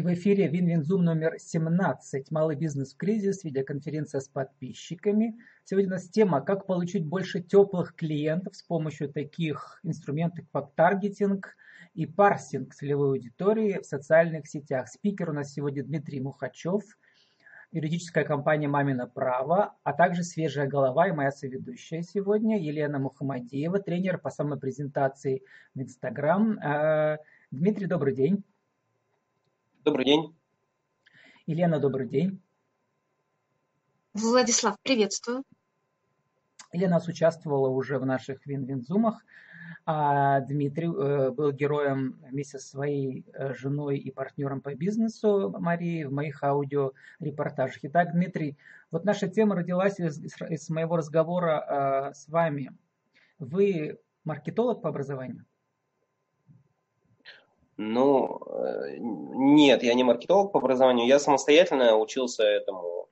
И 0.00 0.02
в 0.02 0.10
эфире 0.14 0.48
Win-Win 0.48 0.84
Zoom 0.84 1.04
номер 1.04 1.34
17 1.38 2.30
«Малый 2.30 2.56
бизнес 2.56 2.94
в 2.94 2.96
кризис», 2.96 3.44
видеоконференция 3.44 4.22
с 4.22 4.28
подписчиками. 4.28 5.36
Сегодня 5.64 5.90
у 5.90 5.92
нас 5.92 6.08
тема 6.08 6.40
«Как 6.40 6.64
получить 6.64 7.04
больше 7.04 7.42
теплых 7.42 7.94
клиентов 7.94 8.56
с 8.56 8.62
помощью 8.62 9.10
таких 9.10 9.78
инструментов, 9.82 10.46
как 10.54 10.72
таргетинг 10.74 11.54
и 11.92 12.06
парсинг 12.06 12.74
целевой 12.74 13.08
аудитории 13.08 13.78
в 13.78 13.84
социальных 13.84 14.48
сетях». 14.48 14.88
Спикер 14.88 15.28
у 15.28 15.32
нас 15.34 15.52
сегодня 15.52 15.84
Дмитрий 15.84 16.20
Мухачев, 16.20 16.82
юридическая 17.70 18.24
компания 18.24 18.68
«Мамино 18.68 19.06
право», 19.06 19.74
а 19.82 19.92
также 19.92 20.22
свежая 20.22 20.66
голова 20.66 21.08
и 21.08 21.12
моя 21.12 21.30
соведущая 21.30 22.00
сегодня 22.00 22.58
Елена 22.58 22.98
Мухамадеева, 22.98 23.80
тренер 23.80 24.16
по 24.16 24.30
самопрезентации 24.30 25.42
в 25.74 25.82
Инстаграм. 25.82 26.58
Э, 26.58 27.18
Дмитрий, 27.50 27.84
добрый 27.84 28.14
день. 28.14 28.42
Добрый 29.82 30.04
день. 30.04 30.36
Елена, 31.46 31.80
добрый 31.80 32.06
день. 32.06 32.42
Владислав, 34.12 34.76
приветствую. 34.82 35.42
Елена 36.70 37.00
участвовала 37.08 37.68
уже 37.70 37.98
в 37.98 38.04
наших 38.04 38.44
вин-вин-зумах. 38.44 39.24
А 39.86 40.40
Дмитрий 40.40 40.88
э, 40.88 41.30
был 41.30 41.52
героем 41.52 42.20
вместе 42.28 42.58
со 42.58 42.68
своей 42.68 43.24
э, 43.32 43.54
женой 43.54 43.96
и 43.96 44.10
партнером 44.10 44.60
по 44.60 44.74
бизнесу 44.74 45.50
Марии 45.58 46.04
в 46.04 46.12
моих 46.12 46.42
аудиорепортажах. 46.44 47.78
Итак, 47.82 48.12
Дмитрий, 48.12 48.58
вот 48.90 49.06
наша 49.06 49.28
тема 49.28 49.56
родилась 49.56 49.98
из, 49.98 50.22
из 50.22 50.68
моего 50.68 50.98
разговора 50.98 52.10
э, 52.10 52.14
с 52.14 52.28
вами. 52.28 52.70
Вы 53.38 53.98
маркетолог 54.24 54.82
по 54.82 54.90
образованию? 54.90 55.46
Ну, 57.82 58.38
нет, 58.98 59.82
я 59.82 59.94
не 59.94 60.04
маркетолог 60.04 60.52
по 60.52 60.58
образованию, 60.58 61.06
я 61.06 61.18
самостоятельно 61.18 61.96
учился 61.96 62.42
этому. 62.42 63.08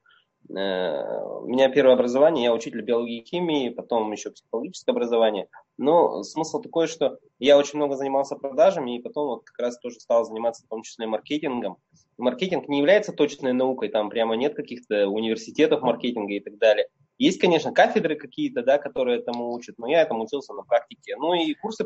Э, 0.50 1.22
у 1.40 1.46
меня 1.46 1.70
первое 1.70 1.94
образование, 1.94 2.44
я 2.44 2.52
учитель 2.52 2.82
биологии 2.82 3.20
и 3.20 3.24
химии, 3.24 3.70
потом 3.70 4.12
еще 4.12 4.30
психологическое 4.30 4.92
образование. 4.92 5.48
Но 5.78 6.22
смысл 6.22 6.60
такой, 6.60 6.86
что 6.86 7.18
я 7.38 7.56
очень 7.56 7.78
много 7.78 7.96
занимался 7.96 8.36
продажами, 8.36 8.96
и 8.96 9.02
потом 9.02 9.28
вот 9.28 9.44
как 9.44 9.58
раз 9.58 9.78
тоже 9.78 10.00
стал 10.00 10.26
заниматься 10.26 10.66
в 10.66 10.68
том 10.68 10.82
числе 10.82 11.06
маркетингом. 11.06 11.78
Маркетинг 12.18 12.68
не 12.68 12.80
является 12.80 13.14
точной 13.14 13.54
наукой, 13.54 13.88
там 13.88 14.10
прямо 14.10 14.36
нет 14.36 14.54
каких-то 14.54 15.08
университетов 15.08 15.80
маркетинга 15.80 16.34
и 16.34 16.40
так 16.40 16.58
далее. 16.58 16.88
Есть, 17.18 17.40
конечно, 17.40 17.72
кафедры 17.72 18.14
какие-то, 18.14 18.62
да, 18.62 18.78
которые 18.78 19.18
этому 19.18 19.52
учат, 19.52 19.76
но 19.76 19.88
я 19.88 20.02
этому 20.02 20.24
учился 20.24 20.54
на 20.54 20.62
практике. 20.62 21.16
Ну 21.16 21.34
и 21.34 21.52
курсы 21.54 21.84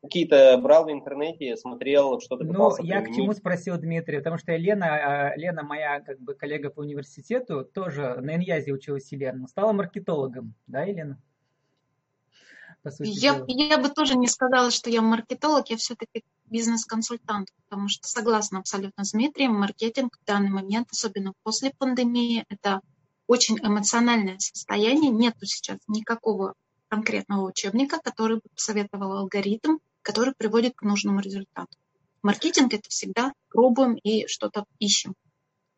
какие-то 0.00 0.56
брал 0.56 0.86
в 0.86 0.90
интернете, 0.90 1.58
смотрел, 1.58 2.20
что-то 2.20 2.44
Ну, 2.44 2.74
я 2.78 3.00
применить. 3.00 3.12
к 3.12 3.14
чему 3.14 3.32
спросил 3.34 3.76
Дмитрия, 3.76 4.18
потому 4.18 4.38
что 4.38 4.56
Лена, 4.56 4.86
а, 5.32 5.36
Лена 5.36 5.62
моя 5.62 6.00
как 6.00 6.18
бы 6.20 6.34
коллега 6.34 6.70
по 6.70 6.80
университету, 6.80 7.64
тоже 7.66 8.16
на 8.22 8.36
Иньязе 8.36 8.72
училась 8.72 9.12
Елена, 9.12 9.46
стала 9.46 9.72
маркетологом, 9.72 10.54
да, 10.66 10.84
Елена? 10.84 11.20
По 12.82 12.90
сути 12.90 13.08
я, 13.08 13.44
я 13.46 13.78
бы 13.78 13.90
тоже 13.90 14.16
не 14.16 14.26
сказала, 14.26 14.70
что 14.70 14.88
я 14.88 15.02
маркетолог, 15.02 15.68
я 15.68 15.76
все-таки 15.76 16.24
бизнес-консультант, 16.46 17.50
потому 17.68 17.88
что 17.88 18.08
согласна 18.08 18.58
абсолютно 18.58 19.04
с 19.04 19.12
Дмитрием, 19.12 19.54
маркетинг 19.54 20.18
в 20.20 20.24
данный 20.26 20.50
момент, 20.50 20.88
особенно 20.90 21.34
после 21.42 21.72
пандемии, 21.78 22.44
это 22.48 22.80
очень 23.32 23.58
эмоциональное 23.58 24.38
состояние. 24.38 25.10
Нету 25.10 25.46
сейчас 25.46 25.78
никакого 25.88 26.52
конкретного 26.88 27.48
учебника, 27.48 27.98
который 27.98 28.36
бы 28.36 28.42
посоветовал 28.54 29.12
алгоритм, 29.16 29.78
который 30.02 30.34
приводит 30.36 30.74
к 30.76 30.82
нужному 30.82 31.20
результату. 31.20 31.78
Маркетинг 32.22 32.74
это 32.74 32.90
всегда 32.90 33.32
пробуем 33.48 33.94
и 33.94 34.26
что-то 34.26 34.66
ищем. 34.78 35.14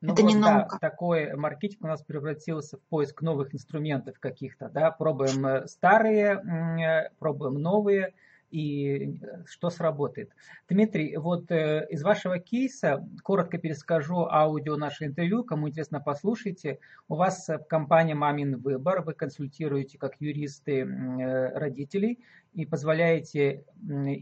Ну 0.01 0.13
это 0.13 0.23
вот, 0.23 0.29
не 0.29 0.35
наука. 0.35 0.79
Да, 0.81 0.91
такой 0.91 1.35
маркетинг 1.35 1.85
у 1.85 1.87
нас 1.87 2.03
превратился 2.03 2.77
в 2.77 2.83
поиск 2.89 3.23
новых 3.23 3.55
инструментов 3.55 4.19
каких-то, 4.19 4.69
да, 4.69 4.91
пробуем 4.91 5.47
э, 5.47 5.69
старые, 5.69 6.35
э, 6.35 7.11
пробуем 7.21 7.55
новые, 7.55 8.15
и 8.55 9.19
э, 9.21 9.43
что 9.47 9.69
сработает. 9.69 10.31
Дмитрий, 10.69 11.17
вот 11.17 11.51
э, 11.51 11.87
из 11.91 12.05
вашего 12.05 12.39
кейса, 12.39 13.05
коротко 13.25 13.59
перескажу 13.59 14.29
аудио 14.31 14.77
наше 14.77 15.07
интервью, 15.07 15.43
кому 15.43 15.69
интересно, 15.69 16.01
послушайте. 16.01 16.79
У 17.09 17.17
вас 17.17 17.51
компания 17.69 18.15
«Мамин 18.15 18.59
выбор», 18.59 19.03
вы 19.03 19.15
консультируете 19.15 19.99
как 19.99 20.21
юристы 20.21 20.83
э, 20.83 21.59
родителей 21.59 22.21
и 22.53 22.65
позволяете 22.65 23.65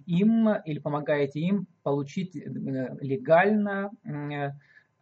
им 0.06 0.48
или 0.64 0.78
помогаете 0.78 1.40
им 1.40 1.66
получить 1.82 2.34
легально 2.34 3.90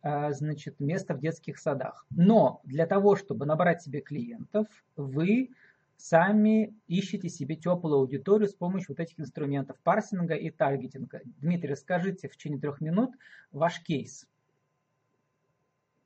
значит, 0.03 0.81
место 0.81 1.15
в 1.15 1.21
детских 1.21 1.59
садах. 1.59 2.05
Но 2.11 2.61
для 2.65 2.87
того, 2.87 3.15
чтобы 3.15 3.47
набрать 3.47 3.83
себе 3.83 4.01
клиентов, 4.01 4.67
вы 4.97 5.51
сами 6.01 6.75
ищите 6.89 7.29
себе 7.29 7.57
теплую 7.57 8.01
аудиторию 8.01 8.49
с 8.49 8.55
помощью 8.55 8.89
вот 8.91 9.01
этих 9.01 9.21
инструментов 9.21 9.77
парсинга 9.83 10.35
и 10.35 10.51
таргетинга. 10.51 11.21
Дмитрий, 11.25 11.71
расскажите 11.71 12.29
в 12.29 12.37
течение 12.37 12.61
трех 12.61 12.81
минут 12.81 13.11
ваш 13.53 13.83
кейс. 13.83 14.27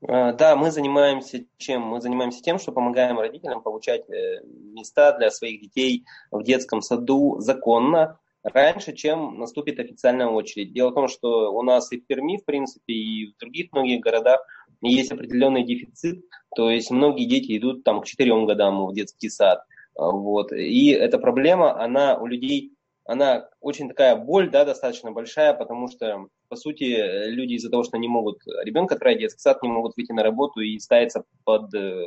А, 0.07 0.33
да, 0.33 0.57
мы 0.57 0.71
занимаемся 0.71 1.45
чем? 1.57 1.83
Мы 1.83 2.01
занимаемся 2.01 2.43
тем, 2.43 2.59
что 2.59 2.73
помогаем 2.73 3.19
родителям 3.19 3.63
получать 3.63 4.09
э, 4.11 4.45
места 4.45 5.17
для 5.17 5.31
своих 5.31 5.61
детей 5.61 6.05
в 6.31 6.43
детском 6.43 6.83
саду 6.83 7.41
законно, 7.41 8.19
раньше, 8.43 8.93
чем 8.93 9.39
наступит 9.39 9.81
официальная 9.81 10.27
очередь. 10.27 10.73
Дело 10.73 10.91
в 10.91 10.95
том, 10.95 11.09
что 11.09 11.53
у 11.53 11.63
нас 11.63 11.91
и 11.93 11.99
в 11.99 12.07
Перми, 12.07 12.37
в 12.37 12.45
принципе, 12.45 12.93
и 12.93 13.33
в 13.33 13.39
других 13.39 13.73
многих 13.73 14.01
городах 14.01 14.41
есть 14.83 15.11
определенный 15.11 15.65
дефицит, 15.65 16.25
то 16.55 16.71
есть 16.71 16.91
многие 16.91 17.25
дети 17.25 17.57
идут 17.57 17.85
там 17.85 18.03
к 18.03 18.07
четырем 18.07 18.45
годам 18.45 18.85
в 18.87 18.93
детский 18.93 19.31
сад. 19.31 19.65
А, 19.97 20.11
вот. 20.11 20.53
И 20.53 20.91
эта 20.91 21.19
проблема, 21.19 21.81
она 21.81 22.17
у 22.17 22.27
людей, 22.27 22.73
она 23.05 23.49
очень 23.61 23.89
такая 23.89 24.17
боль, 24.17 24.51
да, 24.51 24.65
достаточно 24.65 25.13
большая, 25.13 25.55
потому 25.55 25.89
что, 25.89 26.29
по 26.49 26.57
сути, 26.57 27.29
люди 27.29 27.55
из-за 27.55 27.71
того, 27.71 27.85
что 27.85 27.99
не 27.99 28.09
могут 28.09 28.39
ребенка 28.63 28.95
отправить 28.95 29.19
в 29.19 29.21
детский 29.21 29.41
сад, 29.41 29.63
не 29.63 29.69
могут 29.69 29.97
выйти 29.97 30.13
на 30.13 30.23
работу 30.23 30.61
и 30.61 30.79
ставиться 30.79 31.25
под 31.45 31.75
э, 31.75 32.05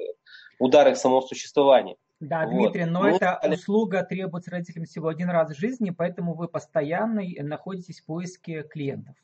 удар 0.60 0.88
их 0.88 0.98
самого 0.98 1.22
существования. 1.22 1.96
Да, 2.20 2.46
вот. 2.46 2.52
Дмитрий, 2.52 2.86
но 2.86 3.04
ну, 3.04 3.16
эта 3.16 3.40
услуга 3.48 4.04
требуется 4.04 4.50
родителям 4.50 4.86
всего 4.86 5.08
один 5.08 5.30
раз 5.30 5.52
в 5.52 5.60
жизни, 5.60 5.92
поэтому 5.92 6.34
вы 6.34 6.48
постоянно 6.48 7.22
находитесь 7.44 8.02
в 8.02 8.06
поиске 8.06 8.64
клиентов. 8.64 9.16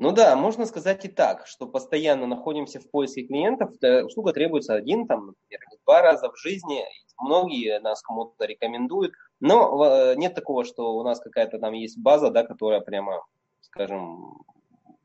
Ну 0.00 0.12
да, 0.12 0.36
можно 0.36 0.64
сказать 0.64 1.04
и 1.04 1.08
так, 1.08 1.48
что 1.48 1.66
постоянно 1.66 2.26
находимся 2.26 2.78
в 2.78 2.88
поиске 2.88 3.24
клиентов. 3.24 3.72
Услуга 4.04 4.32
требуется 4.32 4.74
один, 4.74 5.08
там, 5.08 5.26
например, 5.26 5.60
два 5.84 6.02
раза 6.02 6.30
в 6.30 6.38
жизни. 6.38 6.84
Многие 7.20 7.80
нас 7.80 8.00
кому-то 8.02 8.44
рекомендуют. 8.44 9.12
Но 9.40 9.84
э, 9.84 10.14
нет 10.14 10.36
такого, 10.36 10.64
что 10.64 10.94
у 10.94 11.02
нас 11.02 11.18
какая-то 11.18 11.58
там 11.58 11.72
есть 11.72 11.98
база, 11.98 12.30
да, 12.30 12.44
которая 12.44 12.80
прямо, 12.80 13.24
скажем, 13.60 14.44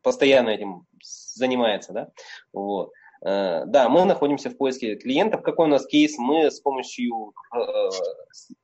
постоянно 0.04 0.50
этим 0.50 0.86
занимается, 1.02 1.92
да. 1.92 2.10
Вот. 2.54 2.92
Э, 3.26 3.64
да, 3.66 3.88
мы 3.88 4.04
находимся 4.06 4.50
в 4.50 4.58
поиске 4.58 4.96
клиентов. 4.96 5.44
Какой 5.44 5.68
у 5.68 5.70
нас 5.70 5.86
кейс? 5.86 6.18
Мы 6.18 6.52
с 6.52 6.60
помощью 6.60 7.34
э, 7.56 7.90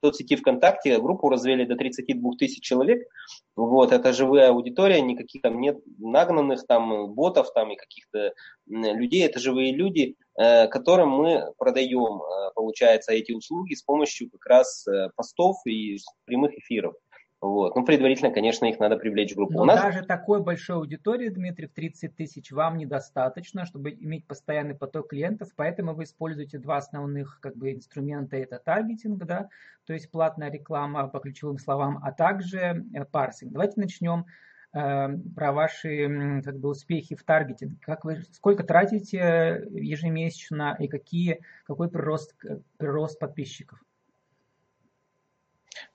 соцсети 0.02 0.36
ВКонтакте 0.36 1.00
группу 1.00 1.30
развели 1.30 1.66
до 1.66 1.76
32 1.76 2.32
тысяч 2.38 2.62
человек. 2.62 3.08
Вот, 3.56 3.94
это 3.94 4.12
живая 4.12 4.50
аудитория, 4.50 5.02
никаких 5.02 5.42
там 5.42 5.60
нет 5.60 5.78
нагнанных 5.98 6.66
там 6.68 7.14
ботов 7.14 7.54
там 7.54 7.72
и 7.72 7.78
каких-то 7.78 8.34
людей. 8.68 9.26
Это 9.26 9.40
живые 9.40 9.74
люди, 9.74 10.16
э, 10.38 10.68
которым 10.68 11.10
мы 11.10 11.54
продаем, 11.58 12.22
получается, 12.56 13.14
эти 13.14 13.32
услуги 13.32 13.76
с 13.76 13.84
помощью 13.84 14.30
как 14.30 14.46
раз 14.46 14.86
постов 15.16 15.58
и 15.66 15.98
прямых 16.26 16.54
эфиров. 16.58 16.96
Вот. 17.42 17.74
Ну, 17.76 17.86
предварительно, 17.86 18.32
конечно, 18.32 18.66
их 18.66 18.80
надо 18.80 18.98
привлечь 18.98 19.32
в 19.32 19.36
группу. 19.38 19.54
Но 19.54 19.62
У 19.62 19.66
нас... 19.66 19.82
даже 19.82 20.04
такой 20.04 20.42
большой 20.44 20.76
аудитории, 20.76 21.30
Дмитрий, 21.30 21.68
в 21.68 21.74
30 21.74 22.16
тысяч 22.16 22.52
вам 22.52 22.78
недостаточно, 22.78 23.66
чтобы 23.66 23.92
иметь 23.92 24.28
постоянный 24.28 24.76
поток 24.76 25.10
клиентов, 25.10 25.50
поэтому 25.56 25.94
вы 25.94 26.04
используете 26.04 26.58
два 26.58 26.78
основных 26.78 27.40
как 27.42 27.56
бы, 27.56 27.72
инструмента. 27.72 28.36
Это 28.36 28.60
таргетинг, 28.60 29.24
да, 29.24 29.48
то 29.86 29.94
есть 29.94 30.12
платная 30.12 30.52
реклама 30.52 31.08
по 31.08 31.20
ключевым 31.20 31.60
словам, 31.60 32.00
а 32.04 32.12
также 32.12 32.86
э, 32.94 33.06
парсинг. 33.06 33.54
Давайте 33.54 33.80
начнем 33.80 34.26
э, 34.74 35.08
про 35.34 35.54
ваши 35.54 36.42
как 36.44 36.60
бы, 36.60 36.70
успехи 36.70 37.16
в 37.16 37.24
таргетинге. 37.24 37.78
Как 37.82 38.04
вы, 38.04 38.22
сколько 38.34 38.64
тратите 38.66 39.66
ежемесячно 39.72 40.76
и 40.78 40.90
какие, 40.90 41.40
какой 41.64 41.90
прирост, 41.90 42.36
э, 42.44 42.60
прирост 42.78 43.18
подписчиков? 43.18 43.80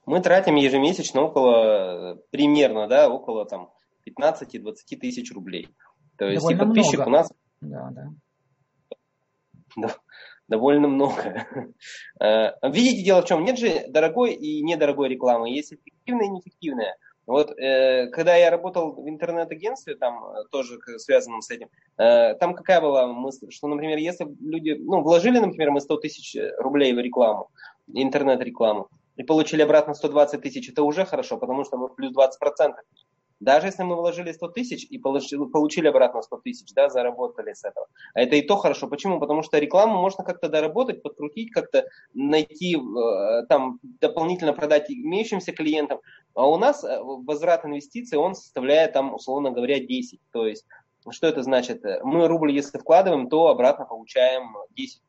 Мы 0.05 0.21
тратим 0.21 0.55
ежемесячно 0.55 1.23
около, 1.23 2.19
примерно, 2.31 2.87
да, 2.87 3.09
около 3.09 3.45
там 3.45 3.71
15-20 4.07 4.97
тысяч 4.99 5.33
рублей. 5.33 5.69
То 6.17 6.25
есть 6.25 6.41
Довольно 6.41 6.57
и 6.57 6.65
подписчик 6.65 6.99
много. 6.99 7.07
у 7.07 7.11
нас... 7.11 7.33
Да, 7.61 7.91
да. 9.75 9.95
довольно 10.47 10.87
много. 10.87 11.45
Э, 12.21 12.51
видите, 12.63 13.03
дело 13.03 13.21
в 13.21 13.25
чем? 13.25 13.43
Нет 13.43 13.57
же 13.57 13.85
дорогой 13.89 14.33
и 14.33 14.61
недорогой 14.61 15.09
рекламы. 15.09 15.49
Есть 15.49 15.73
эффективная 15.73 16.27
и 16.27 16.29
неэффективная. 16.29 16.95
Вот 17.25 17.51
э, 17.57 18.07
когда 18.11 18.35
я 18.35 18.51
работал 18.51 18.93
в 18.93 19.09
интернет-агентстве, 19.09 19.95
там 19.95 20.23
э, 20.23 20.43
тоже 20.51 20.79
связанном 20.97 21.41
с 21.41 21.49
этим, 21.49 21.69
э, 21.97 22.35
там 22.35 22.53
какая 22.53 22.81
была 22.81 23.07
мысль, 23.07 23.49
что, 23.49 23.67
например, 23.67 23.97
если 23.97 24.27
люди, 24.39 24.77
ну, 24.79 25.01
вложили, 25.01 25.39
например, 25.39 25.71
мы 25.71 25.81
100 25.81 25.97
тысяч 25.97 26.35
рублей 26.59 26.93
в 26.93 26.99
рекламу, 26.99 27.49
интернет-рекламу, 27.91 28.89
и 29.15 29.23
получили 29.23 29.61
обратно 29.61 29.93
120 29.93 30.41
тысяч, 30.41 30.69
это 30.69 30.83
уже 30.83 31.05
хорошо, 31.05 31.37
потому 31.37 31.63
что 31.63 31.77
мы 31.77 31.89
плюс 31.89 32.13
20%. 32.13 32.73
Даже 33.41 33.67
если 33.67 33.83
мы 33.83 33.95
вложили 33.95 34.31
100 34.31 34.47
тысяч 34.49 34.87
и 34.89 34.97
получили 34.97 35.87
обратно 35.87 36.21
100 36.21 36.37
тысяч, 36.37 36.73
да, 36.73 36.89
заработали 36.89 37.53
с 37.53 37.65
этого. 37.65 37.87
А 38.13 38.21
это 38.21 38.37
и 38.37 38.41
то 38.41 38.55
хорошо. 38.55 38.87
Почему? 38.87 39.19
Потому 39.19 39.43
что 39.43 39.59
рекламу 39.59 40.01
можно 40.01 40.23
как-то 40.23 40.47
доработать, 40.47 41.03
подкрутить, 41.03 41.51
как-то 41.51 41.85
найти, 42.13 42.77
э, 42.77 43.45
там, 43.49 43.79
дополнительно 43.99 44.53
продать 44.53 44.89
имеющимся 44.89 45.51
клиентам. 45.51 45.99
А 46.33 46.47
у 46.47 46.57
нас 46.57 46.83
э, 46.85 46.97
возврат 47.01 47.65
инвестиций, 47.65 48.17
он 48.17 48.35
составляет, 48.35 48.93
там, 48.93 49.13
условно 49.13 49.51
говоря, 49.51 49.79
10. 49.79 50.19
То 50.31 50.47
есть, 50.47 50.65
что 51.09 51.27
это 51.27 51.43
значит? 51.43 51.83
Мы 52.03 52.29
рубль, 52.29 52.53
если 52.53 52.77
вкладываем, 52.77 53.27
то 53.27 53.47
обратно 53.47 53.85
получаем 53.85 54.55
10 54.77 55.01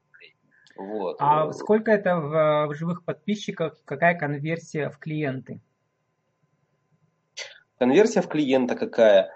вот. 0.76 1.17
А 1.19 1.52
сколько 1.52 1.90
это 1.90 2.17
в, 2.17 2.67
в 2.69 2.75
живых 2.75 3.05
подписчиках, 3.05 3.76
какая 3.84 4.19
конверсия 4.19 4.90
в 4.90 4.99
клиенты? 4.99 5.61
Конверсия 7.78 8.23
в 8.23 8.28
клиента 8.28 8.75
какая? 8.75 9.31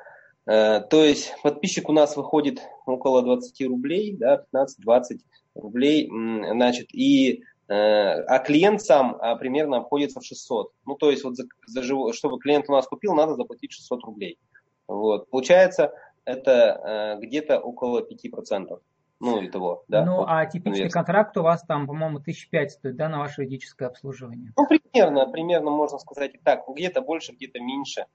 Э, 0.47 0.81
то 0.81 1.05
есть 1.05 1.35
подписчик 1.43 1.89
у 1.89 1.93
нас 1.93 2.17
выходит 2.17 2.61
около 2.87 3.23
20 3.23 3.69
рублей, 3.69 4.17
да, 4.17 4.45
15-20 4.55 5.21
рублей, 5.55 6.09
значит, 6.09 6.89
и 6.95 7.43
э, 7.69 7.75
а 7.75 8.39
клиент 8.41 8.83
сам 8.83 9.17
а, 9.21 9.37
примерно 9.37 9.79
обходится 9.79 10.21
в 10.21 10.25
600. 10.25 10.73
Ну, 10.87 10.95
то 10.97 11.11
есть, 11.11 11.25
вот 11.25 11.37
за, 11.37 11.45
за, 11.67 11.83
чтобы 12.13 12.39
клиент 12.39 12.69
у 12.69 12.73
нас 12.73 12.87
купил, 12.87 13.15
надо 13.15 13.35
заплатить 13.35 13.73
600 13.73 14.05
рублей. 14.05 14.39
Вот. 14.89 15.31
Получается, 15.31 15.93
это 16.25 17.17
э, 17.21 17.25
где-то 17.25 17.61
около 17.61 18.01
5%. 18.01 18.81
Ну, 19.21 19.41
и 19.43 19.49
того, 19.49 19.85
да. 19.87 20.05
Ну, 20.05 20.25
а 20.27 20.47
типичный 20.47 20.73
конверсия. 20.73 20.95
контракт 20.95 21.37
у 21.37 21.43
вас 21.43 21.63
там, 21.63 21.87
по-моему, 21.87 22.19
1005 22.19 22.73
стоит, 22.73 22.97
да, 22.97 23.09
на 23.11 23.19
ваше 23.19 23.43
юридическое 23.43 23.89
обслуживание? 23.89 24.53
Ну, 24.57 24.67
примерно, 24.67 25.27
примерно 25.29 25.71
можно 25.71 25.99
сказать 25.99 26.35
и 26.35 26.39
так. 26.39 26.63
Где-то 26.67 27.03
больше, 27.03 27.33
где-то 27.33 27.61
меньше. 27.61 28.07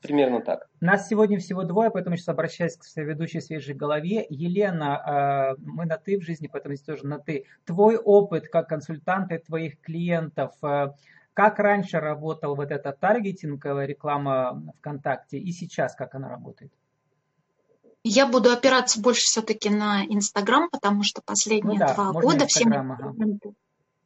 Примерно 0.00 0.40
так. 0.40 0.68
Нас 0.80 1.08
сегодня 1.08 1.38
всего 1.38 1.64
двое, 1.64 1.90
поэтому 1.90 2.16
сейчас 2.16 2.28
обращаюсь 2.28 2.76
к 2.76 2.84
ведущей 2.96 3.40
свежей 3.40 3.74
голове. 3.74 4.24
Елена, 4.30 5.56
э, 5.56 5.60
мы 5.60 5.84
на 5.84 5.98
«ты» 5.98 6.18
в 6.18 6.22
жизни, 6.22 6.46
поэтому 6.46 6.74
здесь 6.74 6.86
тоже 6.86 7.04
на 7.04 7.18
«ты». 7.18 7.44
Твой 7.66 7.96
опыт 7.96 8.48
как 8.48 8.68
консультанта 8.68 9.38
твоих 9.38 9.80
клиентов, 9.80 10.52
э, 10.62 10.92
как 11.34 11.58
раньше 11.58 11.98
работал 11.98 12.54
вот 12.54 12.70
эта 12.70 12.92
таргетинговая 12.92 13.86
реклама 13.86 14.62
ВКонтакте 14.78 15.36
и 15.38 15.50
сейчас 15.52 15.94
как 15.96 16.14
она 16.14 16.28
работает? 16.28 16.72
Я 18.04 18.26
буду 18.26 18.50
опираться 18.50 19.00
больше 19.00 19.22
все-таки 19.22 19.70
на 19.70 20.04
Инстаграм, 20.04 20.68
потому 20.68 21.02
что 21.02 21.22
последние 21.22 21.78
ну 21.78 21.86
да, 21.86 21.94
два 21.94 22.12
года 22.12 22.46
все 22.46 22.66
мои, 22.66 22.78
ага. 22.78 23.14
клиенты, 23.14 23.54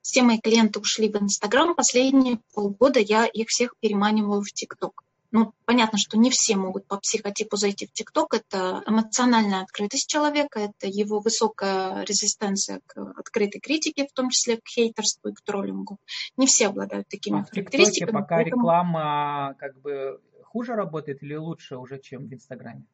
все 0.02 0.22
мои 0.22 0.38
клиенты 0.38 0.78
ушли 0.78 1.10
в 1.10 1.16
Инстаграм. 1.16 1.74
Последние 1.74 2.38
полгода 2.54 3.00
я 3.00 3.26
их 3.26 3.48
всех 3.48 3.74
переманиваю 3.80 4.42
в 4.42 4.52
ТикТок. 4.52 5.02
Ну, 5.32 5.52
понятно, 5.64 5.98
что 5.98 6.16
не 6.16 6.30
все 6.30 6.56
могут 6.56 6.86
по 6.86 6.96
психотипу 6.96 7.56
зайти 7.56 7.86
в 7.86 7.92
ТикТок. 7.92 8.34
Это 8.34 8.84
эмоциональная 8.86 9.62
открытость 9.62 10.08
человека, 10.08 10.60
это 10.60 10.86
его 10.86 11.18
высокая 11.18 12.04
резистенция 12.04 12.80
к 12.86 12.96
открытой 13.16 13.60
критике, 13.60 14.06
в 14.06 14.12
том 14.12 14.30
числе 14.30 14.58
к 14.58 14.66
хейтерству 14.66 15.30
и 15.30 15.34
к 15.34 15.40
троллингу. 15.42 15.98
Не 16.36 16.46
все 16.46 16.68
обладают 16.68 17.08
такими 17.08 17.40
а 17.40 17.44
характеристиками. 17.44 18.10
В 18.10 18.12
пока 18.12 18.36
поэтому... 18.36 18.62
реклама 18.62 19.54
как 19.58 19.78
бы 19.80 20.20
хуже 20.44 20.74
работает 20.74 21.22
или 21.22 21.34
лучше 21.34 21.76
уже, 21.76 21.98
чем 21.98 22.28
в 22.28 22.32
Инстаграме? 22.32 22.84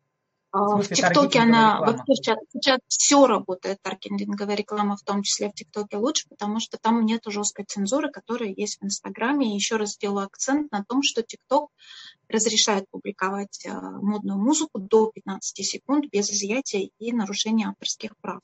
В, 0.55 0.83
в 0.83 0.89
ТикТоке 0.89 1.41
она 1.41 1.81
вообще 1.81 2.15
сейчас, 2.15 2.39
сейчас 2.53 2.79
все 2.87 3.27
работает, 3.27 3.79
таргетинговая 3.83 4.55
реклама, 4.55 4.97
в 4.97 5.03
том 5.03 5.25
числе 5.25 5.51
в 5.51 5.55
ТикТоке 5.55 5.97
лучше, 5.97 6.29
потому 6.29 6.61
что 6.61 6.79
там 6.79 7.05
нет 7.05 7.23
жесткой 7.27 7.65
цензуры, 7.65 8.09
которая 8.09 8.55
есть 8.57 8.81
в 8.81 8.85
Инстаграме. 8.85 9.51
И 9.51 9.57
еще 9.57 9.77
раз 9.77 9.97
делаю 9.97 10.27
акцент 10.27 10.71
на 10.71 10.85
том, 10.85 11.03
что 11.03 11.25
ТикТок 11.25 11.71
разрешает 12.29 12.89
публиковать 12.89 13.67
а, 13.67 13.81
модную 13.81 14.39
музыку 14.39 14.79
до 14.79 15.11
15 15.13 15.67
секунд 15.67 16.07
без 16.13 16.31
изъятия 16.31 16.89
и 17.01 17.13
нарушения 17.13 17.67
авторских 17.67 18.17
прав. 18.21 18.43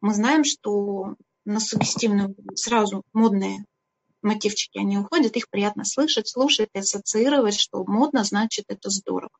Мы 0.00 0.12
знаем, 0.12 0.42
что 0.42 1.14
на 1.44 1.60
сугестивную 1.60 2.34
сразу 2.56 3.04
модные 3.12 3.64
мотивчики, 4.22 4.78
они 4.78 4.98
уходят, 4.98 5.36
их 5.36 5.48
приятно 5.48 5.84
слышать, 5.84 6.28
слушать, 6.28 6.70
ассоциировать, 6.74 7.60
что 7.60 7.84
модно, 7.84 8.24
значит, 8.24 8.64
это 8.66 8.90
здорово. 8.90 9.30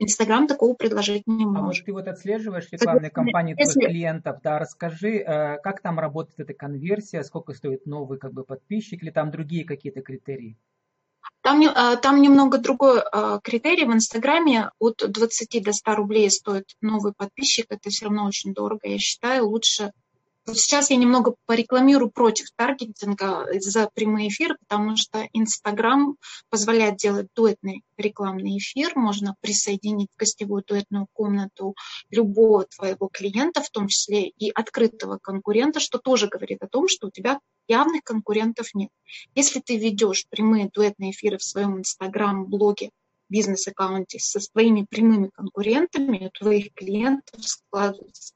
Инстаграм 0.00 0.46
такого 0.46 0.74
предложить 0.74 1.26
не 1.26 1.44
может. 1.44 1.58
А 1.58 1.66
вот 1.66 1.76
ты 1.84 1.92
вот 1.92 2.08
отслеживаешь 2.08 2.68
рекламные 2.70 3.10
кампании 3.10 3.54
твоих 3.54 3.68
Если... 3.68 3.86
клиентов, 3.86 4.40
да, 4.42 4.58
расскажи, 4.58 5.18
э, 5.18 5.58
как 5.58 5.80
там 5.80 5.98
работает 5.98 6.38
эта 6.38 6.54
конверсия, 6.54 7.24
сколько 7.24 7.52
стоит 7.52 7.84
новый 7.84 8.18
как 8.18 8.32
бы 8.32 8.44
подписчик, 8.44 9.02
или 9.02 9.10
там 9.10 9.30
другие 9.30 9.64
какие-то 9.64 10.00
критерии? 10.00 10.56
Там, 11.40 11.62
э, 11.62 11.96
там 11.96 12.22
немного 12.22 12.58
другой 12.58 13.00
э, 13.00 13.40
критерий. 13.42 13.86
В 13.86 13.92
Инстаграме 13.92 14.70
от 14.78 15.02
20 15.06 15.62
до 15.64 15.72
100 15.72 15.94
рублей 15.96 16.30
стоит 16.30 16.76
новый 16.80 17.12
подписчик. 17.12 17.66
Это 17.70 17.90
все 17.90 18.06
равно 18.06 18.26
очень 18.26 18.54
дорого. 18.54 18.80
Я 18.84 18.98
считаю, 18.98 19.48
лучше 19.48 19.92
Сейчас 20.54 20.90
я 20.90 20.96
немного 20.96 21.34
порекламирую 21.46 22.10
против 22.10 22.46
таргетинга 22.56 23.46
за 23.60 23.90
прямые 23.92 24.28
эфиры, 24.28 24.56
потому 24.66 24.96
что 24.96 25.26
Инстаграм 25.32 26.16
позволяет 26.48 26.96
делать 26.96 27.28
дуэтный 27.34 27.82
рекламный 27.98 28.56
эфир. 28.58 28.92
Можно 28.94 29.34
присоединить 29.40 30.08
в 30.14 30.18
гостевую 30.18 30.62
дуэтную 30.66 31.06
комнату 31.12 31.74
любого 32.10 32.64
твоего 32.64 33.08
клиента, 33.12 33.62
в 33.62 33.70
том 33.70 33.88
числе 33.88 34.28
и 34.28 34.50
открытого 34.50 35.18
конкурента, 35.18 35.80
что 35.80 35.98
тоже 35.98 36.28
говорит 36.28 36.62
о 36.62 36.68
том, 36.68 36.88
что 36.88 37.08
у 37.08 37.10
тебя 37.10 37.40
явных 37.66 38.02
конкурентов 38.02 38.74
нет. 38.74 38.90
Если 39.34 39.60
ты 39.60 39.76
ведешь 39.76 40.26
прямые 40.30 40.70
дуэтные 40.72 41.10
эфиры 41.10 41.36
в 41.36 41.44
своем 41.44 41.78
Инстаграм-блоге, 41.78 42.90
бизнес-аккаунте 43.28 44.18
со 44.18 44.40
своими 44.40 44.86
прямыми 44.88 45.28
конкурентами, 45.28 46.26
у 46.26 46.30
твоих 46.30 46.72
клиентов 46.72 47.46
складывается 47.46 48.32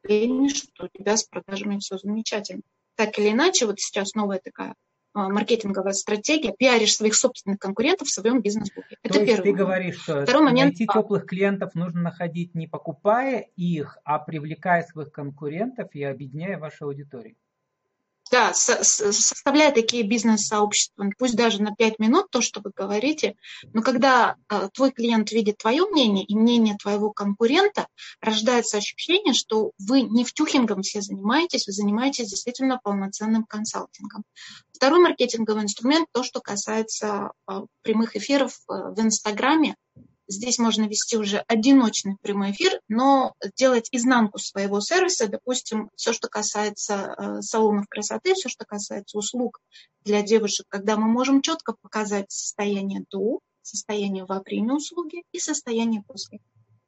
впечатление, 0.00 0.48
что 0.48 0.84
у 0.84 0.88
тебя 0.88 1.16
с 1.16 1.24
продажами 1.24 1.78
все 1.78 1.98
замечательно. 1.98 2.62
Так 2.96 3.18
или 3.18 3.30
иначе, 3.30 3.66
вот 3.66 3.80
сейчас 3.80 4.14
новая 4.14 4.40
такая 4.42 4.74
а, 5.12 5.28
маркетинговая 5.28 5.92
стратегия, 5.92 6.52
пиаришь 6.56 6.94
своих 6.94 7.14
собственных 7.14 7.58
конкурентов 7.58 8.08
в 8.08 8.12
своем 8.12 8.42
бизнес-буке. 8.42 8.96
Это 9.02 9.14
То 9.14 9.26
первый 9.26 9.42
ты 9.42 9.50
момент. 9.52 9.58
говоришь, 9.58 10.02
что 10.02 10.22
Второй 10.22 10.42
момент, 10.42 10.72
найти 10.72 10.86
теплых 10.86 11.26
клиентов 11.26 11.74
нужно 11.74 12.02
находить 12.02 12.54
не 12.54 12.66
покупая 12.66 13.48
их, 13.56 13.98
а 14.04 14.18
привлекая 14.18 14.82
своих 14.84 15.10
конкурентов 15.10 15.88
и 15.94 16.04
объединяя 16.04 16.58
вашу 16.58 16.86
аудиторию. 16.86 17.36
Да, 18.30 18.54
со, 18.54 18.84
составляя 18.84 19.72
такие 19.72 20.04
бизнес-сообщества, 20.04 21.04
пусть 21.18 21.34
даже 21.34 21.60
на 21.62 21.74
5 21.74 21.98
минут, 21.98 22.30
то, 22.30 22.40
что 22.40 22.60
вы 22.60 22.70
говорите, 22.74 23.34
но 23.72 23.82
когда 23.82 24.36
э, 24.48 24.68
твой 24.72 24.92
клиент 24.92 25.32
видит 25.32 25.58
твое 25.58 25.84
мнение 25.86 26.24
и 26.24 26.36
мнение 26.36 26.76
твоего 26.76 27.10
конкурента, 27.10 27.88
рождается 28.20 28.76
ощущение, 28.76 29.34
что 29.34 29.72
вы 29.78 30.02
не 30.02 30.24
втюхингом 30.24 30.82
все 30.82 31.00
занимаетесь, 31.00 31.66
вы 31.66 31.72
занимаетесь 31.72 32.28
действительно 32.28 32.78
полноценным 32.82 33.42
консалтингом. 33.44 34.22
Второй 34.72 35.00
маркетинговый 35.00 35.64
инструмент, 35.64 36.06
то, 36.12 36.22
что 36.22 36.40
касается 36.40 37.32
э, 37.48 37.62
прямых 37.82 38.14
эфиров 38.14 38.52
э, 38.68 38.72
в 38.94 39.00
Инстаграме, 39.00 39.74
Здесь 40.30 40.60
можно 40.60 40.86
вести 40.86 41.16
уже 41.16 41.38
одиночный 41.48 42.16
прямой 42.22 42.52
эфир, 42.52 42.80
но 42.86 43.34
делать 43.56 43.88
изнанку 43.90 44.38
своего 44.38 44.80
сервиса, 44.80 45.26
допустим, 45.26 45.90
все, 45.96 46.12
что 46.12 46.28
касается 46.28 46.94
э, 47.18 47.42
салонов 47.42 47.88
красоты, 47.88 48.34
все, 48.34 48.48
что 48.48 48.64
касается 48.64 49.18
услуг 49.18 49.60
для 50.04 50.22
девушек, 50.22 50.66
когда 50.68 50.96
мы 50.96 51.08
можем 51.08 51.42
четко 51.42 51.74
показать 51.82 52.30
состояние 52.30 53.04
до, 53.10 53.40
состояние 53.62 54.24
во 54.24 54.40
время 54.40 54.74
услуги 54.74 55.24
и 55.32 55.40
состояние 55.40 56.04
после. 56.06 56.38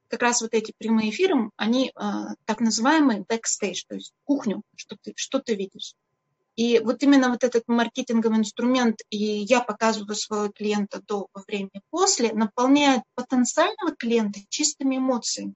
Как 0.07 0.21
раз 0.21 0.41
вот 0.41 0.53
эти 0.53 0.73
прямые 0.77 1.09
эфиры, 1.09 1.49
они 1.57 1.89
э, 1.89 2.11
так 2.45 2.61
называемые 2.61 3.25
backstage, 3.27 3.83
то 3.89 3.95
есть 3.95 4.13
кухню, 4.23 4.61
что 4.77 4.95
ты, 5.01 5.11
что 5.17 5.39
ты 5.39 5.55
видишь. 5.55 5.95
И 6.55 6.79
вот 6.79 7.01
именно 7.01 7.29
вот 7.29 7.43
этот 7.43 7.63
маркетинговый 7.67 8.37
инструмент, 8.37 8.99
и 9.09 9.17
я 9.17 9.61
показываю 9.61 10.15
своего 10.15 10.49
клиента 10.49 11.01
до, 11.07 11.27
во 11.33 11.43
время 11.47 11.69
и 11.73 11.79
после, 11.89 12.31
наполняет 12.31 13.01
потенциального 13.15 13.95
клиента 13.97 14.39
чистыми 14.49 14.97
эмоциями. 14.97 15.55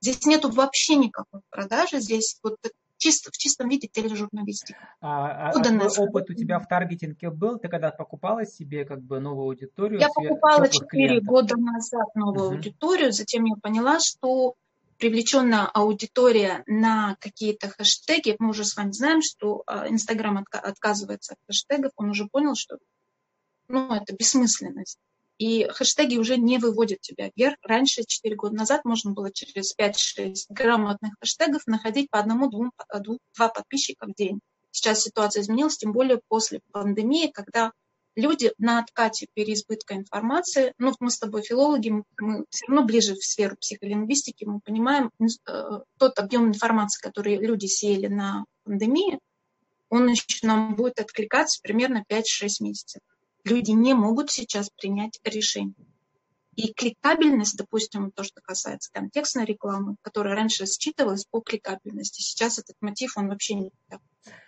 Здесь 0.00 0.24
нету 0.24 0.50
вообще 0.50 0.94
никакой 0.96 1.40
продажи, 1.50 1.98
здесь 1.98 2.38
вот 2.42 2.58
чисто, 2.98 3.30
в 3.32 3.36
чистом 3.36 3.68
виде 3.68 3.88
тележурналистика. 3.88 4.94
А, 5.00 5.50
а, 5.50 5.52
а 5.52 6.00
опыт 6.00 6.30
у 6.30 6.34
тебя 6.34 6.58
в 6.58 6.68
таргетинге 6.68 7.30
был? 7.30 7.58
Ты 7.58 7.68
когда 7.68 7.90
покупала 7.90 8.46
себе 8.46 8.84
как 8.84 9.02
бы 9.02 9.20
новую 9.20 9.46
аудиторию? 9.46 10.00
Я 10.00 10.08
покупала 10.14 10.68
4 10.68 11.20
года 11.20 11.56
назад 11.56 12.14
новую 12.14 12.48
угу. 12.48 12.56
аудиторию, 12.56 13.12
затем 13.12 13.44
я 13.44 13.56
поняла, 13.60 13.98
что 14.00 14.54
привлеченная 14.98 15.66
аудитория 15.66 16.62
на 16.66 17.16
какие-то 17.20 17.68
хэштеги, 17.70 18.36
мы 18.38 18.50
уже 18.50 18.64
с 18.64 18.76
вами 18.76 18.92
знаем, 18.92 19.22
что 19.22 19.62
а, 19.66 19.88
Инстаграм 19.88 20.44
отказывается 20.50 21.34
от 21.34 21.38
хэштегов, 21.46 21.92
он 21.96 22.10
уже 22.10 22.26
понял, 22.26 22.54
что 22.54 22.78
ну, 23.68 23.92
это 23.92 24.14
бессмысленность. 24.14 24.98
и 25.38 25.64
хэштеги 25.68 26.16
уже 26.16 26.38
не 26.38 26.58
выводят 26.58 27.00
тебя 27.00 27.30
вверх. 27.34 27.56
Раньше, 27.62 28.04
4 28.06 28.34
года 28.36 28.54
назад, 28.56 28.84
можно 28.84 29.12
было 29.12 29.30
через 29.30 29.74
5-6 29.76 30.46
грамотных 30.48 31.14
хэштегов 31.20 31.66
находить 31.66 32.08
по 32.10 32.18
одному-два 32.18 33.48
подписчика 33.48 34.06
в 34.06 34.14
день. 34.14 34.40
Сейчас 34.70 35.02
ситуация 35.02 35.42
изменилась, 35.42 35.76
тем 35.76 35.92
более 35.92 36.20
после 36.28 36.60
пандемии, 36.70 37.30
когда 37.30 37.72
люди 38.16 38.52
на 38.58 38.80
откате 38.80 39.28
переизбытка 39.34 39.94
информации, 39.94 40.72
ну, 40.78 40.92
мы 40.98 41.10
с 41.10 41.18
тобой 41.18 41.42
филологи, 41.42 41.90
мы 42.18 42.44
все 42.50 42.66
равно 42.66 42.84
ближе 42.84 43.14
в 43.14 43.22
сферу 43.22 43.56
психолингвистики, 43.56 44.44
мы 44.44 44.60
понимаем, 44.60 45.10
э, 45.20 45.80
тот 45.98 46.18
объем 46.18 46.48
информации, 46.48 47.00
который 47.00 47.36
люди 47.36 47.66
сеяли 47.66 48.08
на 48.08 48.44
пандемии, 48.64 49.20
он 49.88 50.08
еще 50.08 50.46
нам 50.46 50.74
будет 50.74 50.98
откликаться 50.98 51.60
примерно 51.62 52.04
5-6 52.08 52.22
месяцев. 52.60 53.02
Люди 53.44 53.70
не 53.70 53.94
могут 53.94 54.32
сейчас 54.32 54.70
принять 54.70 55.20
решение. 55.22 55.74
И 56.56 56.72
кликабельность, 56.72 57.56
допустим, 57.56 58.10
то, 58.10 58.24
что 58.24 58.40
касается 58.40 58.90
контекстной 58.90 59.44
рекламы, 59.44 59.96
которая 60.00 60.34
раньше 60.34 60.64
считывалась 60.64 61.26
по 61.30 61.40
кликабельности, 61.40 62.22
сейчас 62.22 62.58
этот 62.58 62.76
мотив, 62.80 63.16
он 63.16 63.28
вообще 63.28 63.54
не 63.54 63.70
так. 63.88 64.00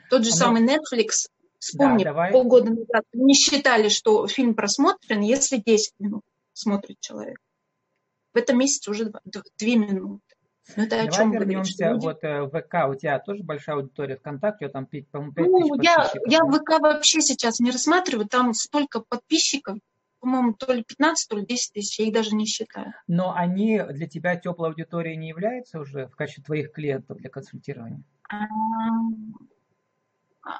Тот 0.09 0.25
же 0.25 0.31
а 0.31 0.35
самый 0.35 0.63
Netflix, 0.65 1.29
вспомни, 1.59 2.05
да, 2.05 2.11
давай. 2.11 2.33
полгода 2.33 2.71
назад 2.71 3.05
не 3.13 3.35
считали, 3.35 3.89
что 3.89 4.27
фильм 4.27 4.55
просмотрен, 4.55 5.21
если 5.21 5.63
10 5.65 5.95
минут 5.99 6.25
смотрит 6.53 6.99
человек. 7.01 7.39
В 8.35 8.39
этом 8.39 8.59
месяце 8.59 8.91
уже 8.91 9.07
2 9.07 9.21
минуты. 9.61 10.23
Ну, 10.77 10.83
это 10.83 10.97
Давай 10.97 11.09
о 11.09 11.11
чем 11.11 11.33
вернемся, 11.33 11.91
люди... 11.91 12.05
вот 12.05 12.19
э, 12.23 12.47
ВК, 12.47 12.91
у 12.91 12.95
тебя 12.95 13.19
тоже 13.21 13.43
большая 13.43 13.77
аудитория 13.77 14.17
ВКонтакте, 14.17 14.69
там, 14.69 14.87
по-моему, 14.87 15.33
5 15.33 15.47
ну, 15.47 15.81
я, 15.81 16.13
я 16.27 16.41
ВК 16.41 16.81
вообще 16.81 17.23
сейчас 17.23 17.59
не 17.59 17.71
рассматриваю, 17.71 18.29
там 18.29 18.53
столько 18.53 19.01
подписчиков, 19.01 19.79
по-моему, 20.21 20.53
то 20.53 20.73
ли 20.73 20.83
15, 20.83 21.29
то 21.29 21.37
ли 21.37 21.47
10 21.47 21.73
тысяч, 21.73 21.99
я 21.99 22.07
их 22.07 22.13
даже 22.13 22.35
не 22.35 22.45
считаю. 22.45 22.93
Но 23.07 23.33
они 23.35 23.81
для 23.91 24.07
тебя 24.07 24.37
теплой 24.37 24.69
аудиторией 24.69 25.17
не 25.17 25.29
являются 25.29 25.81
уже 25.81 26.07
в 26.09 26.17
качестве 26.17 26.45
твоих 26.45 26.73
клиентов 26.73 27.17
для 27.17 27.31
консультирования? 27.31 28.03
А, 28.29 28.45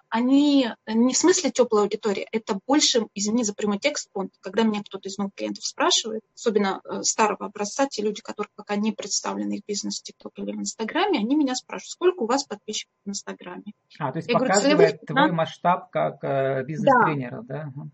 они 0.09 0.71
не 0.87 1.15
в 1.15 1.17
смысле 1.17 1.51
теплой 1.51 1.83
аудитории, 1.83 2.27
это 2.33 2.59
больше, 2.67 3.07
извини 3.15 3.45
за 3.45 3.55
прямой 3.55 3.79
текст, 3.79 4.11
когда 4.41 4.63
меня 4.63 4.83
кто-то 4.83 5.09
из 5.09 5.19
моих 5.19 5.33
клиентов 5.35 5.65
спрашивает, 5.65 6.23
особенно 6.35 6.81
э, 6.85 7.03
старого 7.03 7.47
образца, 7.47 7.87
те 7.87 8.03
люди, 8.03 8.21
которые 8.21 8.51
пока 8.55 8.77
не 8.77 8.93
представлены 8.93 9.61
в 9.61 9.67
бизнесе, 9.67 10.03
ТикТок 10.03 10.33
или 10.37 10.53
в 10.53 10.61
Инстаграме, 10.61 11.19
они 11.19 11.37
меня 11.37 11.55
спрашивают, 11.55 11.91
сколько 11.91 12.23
у 12.23 12.27
вас 12.27 12.45
подписчиков 12.45 12.93
в 13.05 13.09
Инстаграме? 13.09 13.73
А, 13.99 14.13
то 14.13 14.19
есть 14.19 14.29
Я 14.29 14.39
показывает 14.39 14.77
говорю, 14.77 15.07
твой 15.07 15.33
масштаб 15.33 15.91
как 15.91 16.23
э, 16.23 16.65
бизнес-тренера, 16.65 17.43
да? 17.43 17.73
да? 17.75 17.85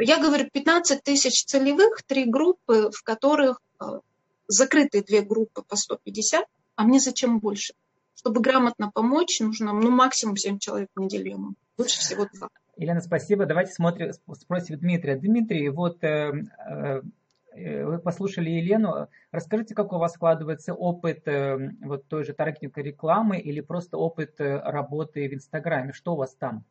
Я 0.00 0.18
говорю, 0.18 0.48
15 0.50 1.02
тысяч 1.02 1.44
целевых, 1.44 2.02
три 2.02 2.24
группы, 2.24 2.90
в 2.90 3.02
которых 3.02 3.60
э, 3.80 3.84
закрытые 4.48 5.02
две 5.02 5.22
группы 5.22 5.62
по 5.62 5.76
150, 5.76 6.44
а 6.76 6.82
мне 6.84 7.00
зачем 7.00 7.38
больше? 7.38 7.74
Чтобы 8.26 8.40
грамотно 8.40 8.90
помочь, 8.90 9.38
нужно 9.38 9.72
ну, 9.72 9.88
максимум 9.88 10.36
7 10.36 10.58
человек 10.58 10.88
в 10.96 11.00
неделю 11.00 11.30
ему. 11.30 11.54
Лучше 11.78 12.00
всего 12.00 12.26
2. 12.32 12.48
Елена, 12.76 13.00
спасибо. 13.00 13.46
Давайте 13.46 13.72
смотрим, 13.72 14.12
спросим 14.32 14.80
Дмитрия. 14.80 15.14
Дмитрий, 15.14 15.68
вот 15.68 16.02
э, 16.02 16.32
э, 16.68 17.02
э, 17.52 17.84
вы 17.84 17.98
послушали 18.00 18.50
Елену. 18.50 19.06
Расскажите, 19.30 19.76
как 19.76 19.92
у 19.92 19.98
вас 19.98 20.14
складывается 20.14 20.74
опыт 20.74 21.28
э, 21.28 21.70
вот 21.84 22.08
той 22.08 22.24
же 22.24 22.32
таргетинговой 22.32 22.82
рекламы 22.82 23.38
или 23.38 23.60
просто 23.60 23.96
опыт 23.96 24.40
э, 24.40 24.58
работы 24.58 25.28
в 25.28 25.34
Инстаграме? 25.34 25.92
Что 25.92 26.14
у 26.14 26.16
вас 26.16 26.34
там 26.34 26.64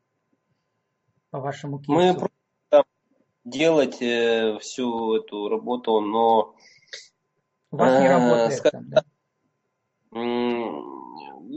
по 1.32 1.40
вашему 1.40 1.80
кейсу? 1.80 1.94
Мы 1.94 2.14
просто 2.16 2.84
делать 3.46 4.02
э, 4.02 4.58
всю 4.60 5.16
эту 5.16 5.48
работу, 5.48 6.02
но... 6.02 6.54
У 7.72 7.78
вас 7.78 8.02
не 8.02 8.10
работает 8.10 8.66
э, 8.66 8.70
там, 8.72 8.90
да? 8.90 9.04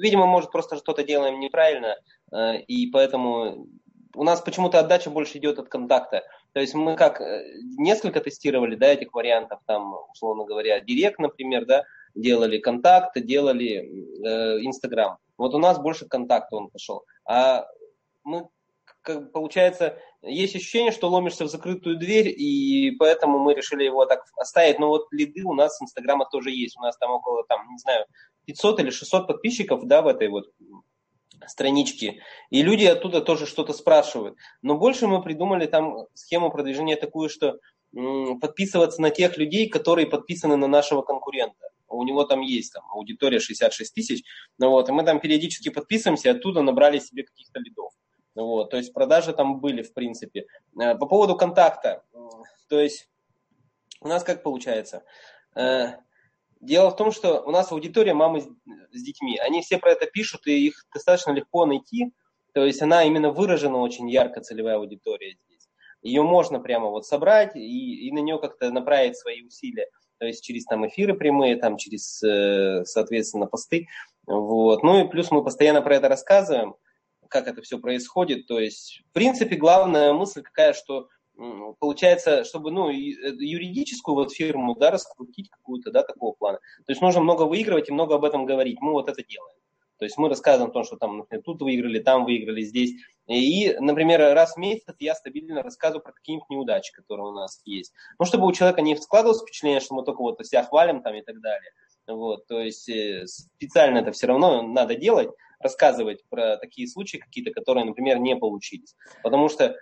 Видимо, 0.01 0.27
может, 0.27 0.51
просто 0.51 0.77
что-то 0.77 1.05
делаем 1.05 1.41
неправильно, 1.41 1.97
э, 2.33 2.61
и 2.61 2.91
поэтому 2.91 3.67
у 4.15 4.25
нас 4.25 4.41
почему-то 4.41 4.81
отдача 4.81 5.11
больше 5.11 5.39
идет 5.39 5.59
от 5.59 5.69
контакта. 5.69 6.25
То 6.53 6.61
есть 6.61 6.75
мы 6.75 6.97
как 6.97 7.21
э, 7.21 7.45
несколько 7.77 8.21
тестировали, 8.21 8.75
да, 8.75 8.89
этих 8.89 9.13
вариантов, 9.13 9.61
там, 9.67 9.95
условно 10.11 10.45
говоря, 10.45 10.81
Директ, 10.81 11.19
например, 11.19 11.67
да, 11.67 11.85
делали 12.15 12.59
контакт, 12.59 13.15
делали 13.21 13.77
э, 13.77 14.59
Инстаграм. 14.65 15.13
Э, 15.13 15.17
вот 15.37 15.55
у 15.55 15.59
нас 15.59 15.79
больше 15.79 16.07
контакта 16.07 16.57
он 16.57 16.69
пошел. 16.69 17.05
А 17.25 17.67
мы, 18.25 18.49
как, 19.03 19.31
получается, 19.33 19.99
есть 20.23 20.57
ощущение, 20.57 20.91
что 20.91 21.09
ломишься 21.09 21.45
в 21.45 21.49
закрытую 21.49 21.97
дверь, 21.97 22.29
и 22.29 22.91
поэтому 22.99 23.39
мы 23.39 23.55
решили 23.55 23.85
его 23.85 24.05
так 24.07 24.25
оставить. 24.37 24.81
Но 24.81 24.89
вот 24.89 25.07
лиды 25.13 25.45
у 25.45 25.55
нас 25.55 25.81
Инстаграма 25.81 26.27
тоже 26.31 26.51
есть. 26.51 26.77
У 26.77 26.81
нас 26.81 26.97
там 26.99 27.13
около, 27.13 27.45
там, 27.45 27.71
не 27.71 27.79
знаю, 27.79 28.05
500 28.49 28.81
или 28.81 28.91
600 28.91 29.27
подписчиков, 29.27 29.87
да, 29.87 30.01
в 30.01 30.07
этой 30.07 30.29
вот 30.29 30.47
страничке. 31.47 32.23
И 32.49 32.63
люди 32.63 32.87
оттуда 32.87 33.21
тоже 33.21 33.45
что-то 33.45 33.75
спрашивают. 33.75 34.39
Но 34.63 34.79
больше 34.79 35.07
мы 35.07 35.23
придумали 35.23 35.67
там 35.67 36.07
схему 36.15 36.51
продвижения 36.51 36.97
такую, 36.97 37.29
что 37.29 37.59
подписываться 38.41 39.03
на 39.03 39.11
тех 39.11 39.37
людей, 39.37 39.69
которые 39.69 40.07
подписаны 40.07 40.57
на 40.57 40.67
нашего 40.67 41.03
конкурента. 41.03 41.69
У 41.89 42.03
него 42.05 42.25
там 42.25 42.41
есть 42.41 42.73
там, 42.73 42.85
аудитория 42.91 43.39
66 43.39 43.95
тысяч. 43.95 44.25
Ну, 44.59 44.71
вот, 44.71 44.89
и 44.89 44.93
мы 44.93 45.05
там 45.05 45.21
периодически 45.21 45.69
подписываемся, 45.69 46.31
оттуда 46.31 46.63
набрали 46.63 46.99
себе 46.99 47.25
каких-то 47.25 47.61
лидов. 47.61 47.93
Вот, 48.35 48.71
то 48.71 48.79
есть 48.79 48.95
продажи 48.95 49.35
там 49.35 49.61
были, 49.61 49.83
в 49.83 49.93
принципе. 49.93 50.47
Э, 50.81 50.95
по 50.95 51.07
поводу 51.07 51.37
контакта. 51.37 52.03
То 52.69 52.81
есть 52.81 53.11
у 54.01 54.09
нас 54.09 54.23
как 54.23 54.43
получается? 54.43 55.03
Дело 56.61 56.91
в 56.91 56.97
том, 56.97 57.13
что 57.13 57.41
у 57.43 57.51
нас 57.51 57.71
аудитория 57.71 58.15
мамы 58.15 58.41
с, 58.41 58.49
с 58.93 59.03
детьми. 59.03 59.39
Они 59.39 59.63
все 59.63 59.79
про 59.79 59.93
это 59.93 60.07
пишут, 60.07 60.47
и 60.47 60.67
их 60.67 60.85
достаточно 60.93 61.33
легко 61.33 61.67
найти. 61.67 62.13
То 62.53 62.65
есть 62.65 62.83
она 62.83 63.05
именно 63.05 63.31
выражена 63.31 63.79
очень 63.79 64.11
ярко, 64.11 64.41
целевая 64.41 64.77
аудитория 64.77 65.37
здесь. 65.45 65.69
Ее 66.03 66.23
можно 66.23 66.59
прямо 66.61 66.89
вот 66.89 67.07
собрать 67.07 67.55
и, 67.55 68.09
и 68.09 68.13
на 68.13 68.19
нее 68.21 68.39
как-то 68.39 68.71
направить 68.71 69.17
свои 69.17 69.43
усилия. 69.43 69.89
То 70.19 70.27
есть 70.27 70.45
через 70.45 70.65
там 70.65 70.87
эфиры 70.87 71.15
прямые, 71.15 71.57
там 71.57 71.77
через, 71.77 72.23
э, 72.23 72.85
соответственно, 72.85 73.47
посты. 73.47 73.87
Вот. 74.27 74.83
Ну 74.83 75.05
и 75.05 75.09
плюс 75.09 75.31
мы 75.31 75.45
постоянно 75.45 75.81
про 75.81 75.97
это 75.97 76.09
рассказываем, 76.09 76.75
как 77.29 77.47
это 77.47 77.63
все 77.63 77.79
происходит. 77.79 78.47
То 78.47 78.59
есть, 78.59 79.03
в 79.11 79.13
принципе, 79.13 79.57
главная 79.57 80.13
мысль 80.13 80.43
какая, 80.43 80.73
что 80.73 81.09
получается, 81.79 82.45
чтобы 82.45 82.71
ну, 82.71 82.91
э, 82.91 82.95
юридическую 82.95 84.15
вот 84.15 84.33
фирму 84.33 84.75
да, 84.75 84.91
раскрутить 84.91 85.51
какую-то 85.51 85.91
да, 85.91 86.03
такого 86.03 86.33
плана. 86.33 86.59
То 86.87 86.93
есть 86.93 87.01
нужно 87.01 87.21
много 87.21 87.45
выигрывать 87.45 87.89
и 87.89 87.93
много 87.93 88.17
об 88.17 88.25
этом 88.25 88.45
говорить. 88.45 88.81
Мы 88.81 88.93
вот 88.93 89.09
это 89.09 89.23
делаем. 89.23 89.57
То 89.99 90.05
есть 90.05 90.17
мы 90.17 90.29
рассказываем 90.29 90.71
о 90.71 90.73
том, 90.73 90.85
что 90.85 90.97
там, 90.97 91.19
например, 91.19 91.43
тут 91.43 91.61
выиграли, 91.61 91.99
там 91.99 92.25
выиграли, 92.25 92.63
здесь. 92.63 92.93
И, 93.27 93.77
например, 93.81 94.21
раз 94.21 94.55
в 94.55 94.59
месяц 94.59 94.85
я 95.01 95.15
стабильно 95.15 95.63
рассказываю 95.63 96.03
про 96.03 96.13
какие-нибудь 96.13 96.49
неудачи, 96.51 96.93
которые 96.93 97.27
у 97.27 97.33
нас 97.33 97.61
есть. 97.65 97.93
Ну, 98.19 98.25
чтобы 98.25 98.47
у 98.47 98.53
человека 98.53 98.81
не 98.81 98.97
складывалось 98.97 99.43
впечатление, 99.43 99.81
что 99.81 99.95
мы 99.95 100.05
только 100.05 100.23
вот 100.23 100.45
себя 100.47 100.63
хвалим 100.63 101.03
там 101.03 101.15
и 101.15 101.23
так 101.23 101.41
далее. 101.41 101.73
Вот, 102.07 102.47
то 102.47 102.61
есть 102.61 102.89
э, 102.89 103.27
специально 103.27 103.99
это 103.99 104.13
все 104.13 104.29
равно 104.29 104.63
надо 104.63 104.95
делать, 104.95 105.29
рассказывать 105.61 106.23
про 106.29 106.57
такие 106.57 106.89
случаи 106.89 107.19
какие-то, 107.19 107.53
которые, 107.53 107.85
например, 107.85 108.19
не 108.19 108.37
получились. 108.37 108.95
Потому 109.23 109.49
что 109.49 109.75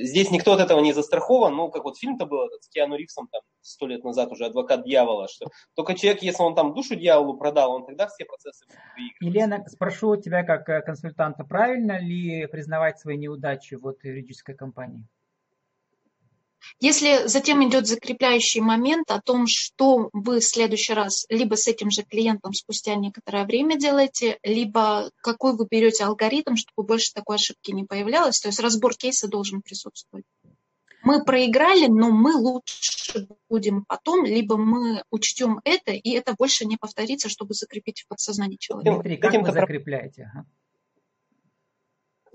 здесь 0.00 0.30
никто 0.30 0.52
от 0.52 0.60
этого 0.60 0.80
не 0.80 0.92
застрахован. 0.92 1.54
Ну, 1.54 1.70
как 1.70 1.84
вот 1.84 1.98
фильм-то 1.98 2.26
был 2.26 2.46
этот 2.46 2.62
с 2.64 2.68
Киану 2.68 2.96
Ривзом 2.96 3.28
там 3.28 3.42
сто 3.60 3.86
лет 3.86 4.04
назад 4.04 4.30
уже 4.32 4.46
«Адвокат 4.46 4.84
дьявола», 4.84 5.28
что 5.28 5.46
только 5.74 5.94
человек, 5.94 6.22
если 6.22 6.42
он 6.42 6.54
там 6.54 6.74
душу 6.74 6.96
дьяволу 6.96 7.36
продал, 7.36 7.72
он 7.72 7.86
тогда 7.86 8.08
все 8.08 8.24
процессы 8.24 8.64
выигрывает. 8.96 9.20
Елена, 9.20 9.64
спрошу 9.68 10.16
тебя 10.16 10.44
как 10.44 10.68
э, 10.68 10.82
консультанта, 10.82 11.44
правильно 11.44 11.98
ли 11.98 12.46
признавать 12.46 12.98
свои 12.98 13.16
неудачи 13.16 13.74
вот 13.74 14.04
юридической 14.04 14.54
компании? 14.54 15.06
Если 16.80 17.26
затем 17.26 17.66
идет 17.68 17.86
закрепляющий 17.86 18.60
момент 18.60 19.10
о 19.10 19.20
том, 19.20 19.46
что 19.46 20.10
вы 20.12 20.40
в 20.40 20.44
следующий 20.44 20.92
раз 20.92 21.26
либо 21.28 21.54
с 21.54 21.66
этим 21.68 21.90
же 21.90 22.02
клиентом 22.02 22.52
спустя 22.52 22.94
некоторое 22.94 23.44
время 23.44 23.78
делаете, 23.78 24.38
либо 24.42 25.10
какой 25.16 25.56
вы 25.56 25.66
берете 25.70 26.04
алгоритм, 26.04 26.56
чтобы 26.56 26.86
больше 26.86 27.12
такой 27.14 27.36
ошибки 27.36 27.70
не 27.70 27.84
появлялось, 27.84 28.40
то 28.40 28.48
есть 28.48 28.60
разбор 28.60 28.94
кейса 28.94 29.28
должен 29.28 29.62
присутствовать. 29.62 30.24
Мы 31.02 31.22
проиграли, 31.22 31.86
но 31.86 32.10
мы 32.10 32.34
лучше 32.34 33.28
будем 33.50 33.84
потом, 33.84 34.24
либо 34.24 34.56
мы 34.56 35.02
учтем 35.10 35.60
это, 35.64 35.92
и 35.92 36.10
это 36.12 36.34
больше 36.36 36.64
не 36.64 36.78
повторится, 36.78 37.28
чтобы 37.28 37.52
закрепить 37.52 38.00
в 38.00 38.08
подсознании 38.08 38.56
человека. 38.56 38.94
Дмитрий, 38.94 39.16
как 39.18 39.34
вы 39.34 39.52
закрепляете? 39.52 40.30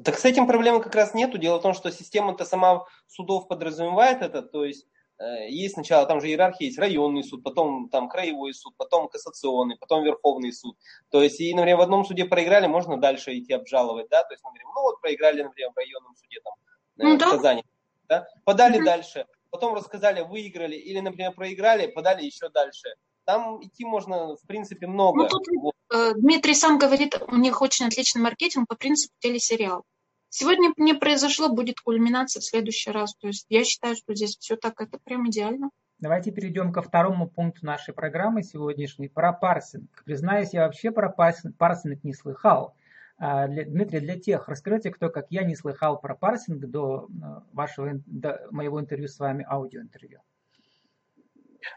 Так 0.03 0.17
с 0.17 0.25
этим 0.25 0.47
проблемы 0.47 0.81
как 0.81 0.95
раз 0.95 1.13
нету. 1.13 1.37
Дело 1.37 1.59
в 1.59 1.61
том, 1.61 1.73
что 1.73 1.91
система-то 1.91 2.45
сама 2.45 2.85
судов 3.07 3.47
подразумевает 3.47 4.21
это, 4.21 4.41
то 4.41 4.63
есть 4.63 4.87
э, 5.19 5.49
есть 5.49 5.73
сначала, 5.73 6.05
там 6.05 6.21
же 6.21 6.27
иерархия 6.27 6.67
есть, 6.67 6.79
районный 6.79 7.23
суд, 7.23 7.43
потом 7.43 7.89
там 7.89 8.07
краевой 8.07 8.53
суд, 8.53 8.73
потом 8.77 9.09
кассационный, 9.09 9.77
потом 9.77 10.03
верховный 10.03 10.53
суд. 10.53 10.77
То 11.09 11.21
есть, 11.21 11.39
и, 11.41 11.53
например, 11.53 11.77
в 11.77 11.81
одном 11.81 12.05
суде 12.05 12.25
проиграли, 12.25 12.67
можно 12.67 12.97
дальше 12.97 13.37
идти 13.37 13.53
обжаловать, 13.53 14.07
да, 14.09 14.23
то 14.23 14.33
есть 14.33 14.43
мы 14.43 14.51
говорим, 14.51 14.69
ну 14.73 14.81
вот 14.83 15.01
проиграли, 15.01 15.43
например, 15.43 15.71
в 15.71 15.77
районном 15.77 16.15
суде 16.15 16.39
там 16.43 16.53
э, 16.97 17.03
ну, 17.03 17.17
да. 17.17 17.27
в 17.27 17.31
Казани, 17.31 17.63
да, 18.07 18.27
подали 18.45 18.79
mm-hmm. 18.79 18.85
дальше, 18.85 19.25
потом 19.49 19.73
рассказали, 19.73 20.21
выиграли 20.21 20.75
или, 20.75 20.99
например, 20.99 21.33
проиграли, 21.33 21.87
подали 21.87 22.23
еще 22.23 22.49
дальше. 22.49 22.89
Там 23.29 23.63
идти 23.63 23.85
можно, 23.85 24.35
в 24.37 24.41
принципе, 24.47 24.87
много. 24.87 25.21
Ну, 25.21 25.27
тут, 25.27 25.43
вот. 25.61 25.75
Э, 25.93 26.13
Дмитрий 26.15 26.55
сам 26.55 26.79
говорит, 26.79 27.15
у 27.27 27.35
них 27.35 27.61
очень 27.61 27.85
отличный 27.85 28.23
маркетинг 28.23 28.67
по 28.67 28.75
принципу 28.75 29.13
телесериал. 29.19 29.83
Сегодня 30.29 30.71
не 30.77 30.95
произошло, 30.95 31.47
будет 31.47 31.79
кульминация 31.79 32.41
в 32.41 32.43
следующий 32.43 32.89
раз. 32.89 33.13
То 33.17 33.27
есть 33.27 33.45
я 33.49 33.63
считаю, 33.63 33.95
что 33.95 34.15
здесь 34.15 34.35
все 34.35 34.55
так, 34.55 34.81
это 34.81 34.97
прям 35.03 35.29
идеально. 35.29 35.69
Давайте 35.99 36.31
перейдем 36.31 36.73
ко 36.73 36.81
второму 36.81 37.29
пункту 37.29 37.67
нашей 37.67 37.93
программы 37.93 38.41
сегодняшней, 38.41 39.09
про 39.09 39.31
парсинг. 39.31 40.03
Признаюсь, 40.05 40.51
я 40.53 40.65
вообще 40.65 40.89
про 40.89 41.09
парсинг, 41.09 41.55
парсинг 41.55 42.03
не 42.03 42.15
слыхал. 42.15 42.73
А, 43.19 43.47
для, 43.47 43.63
Дмитрий, 43.63 43.99
для 43.99 44.19
тех, 44.19 44.49
расскажите, 44.49 44.89
кто, 44.89 45.09
как 45.09 45.27
я, 45.29 45.43
не 45.43 45.55
слыхал 45.55 45.99
про 45.99 46.15
парсинг 46.15 46.65
до 46.65 47.07
э, 47.07 47.41
вашего, 47.53 48.01
до 48.07 48.47
моего 48.49 48.81
интервью 48.81 49.07
с 49.07 49.19
вами, 49.19 49.45
аудиоинтервью. 49.47 50.21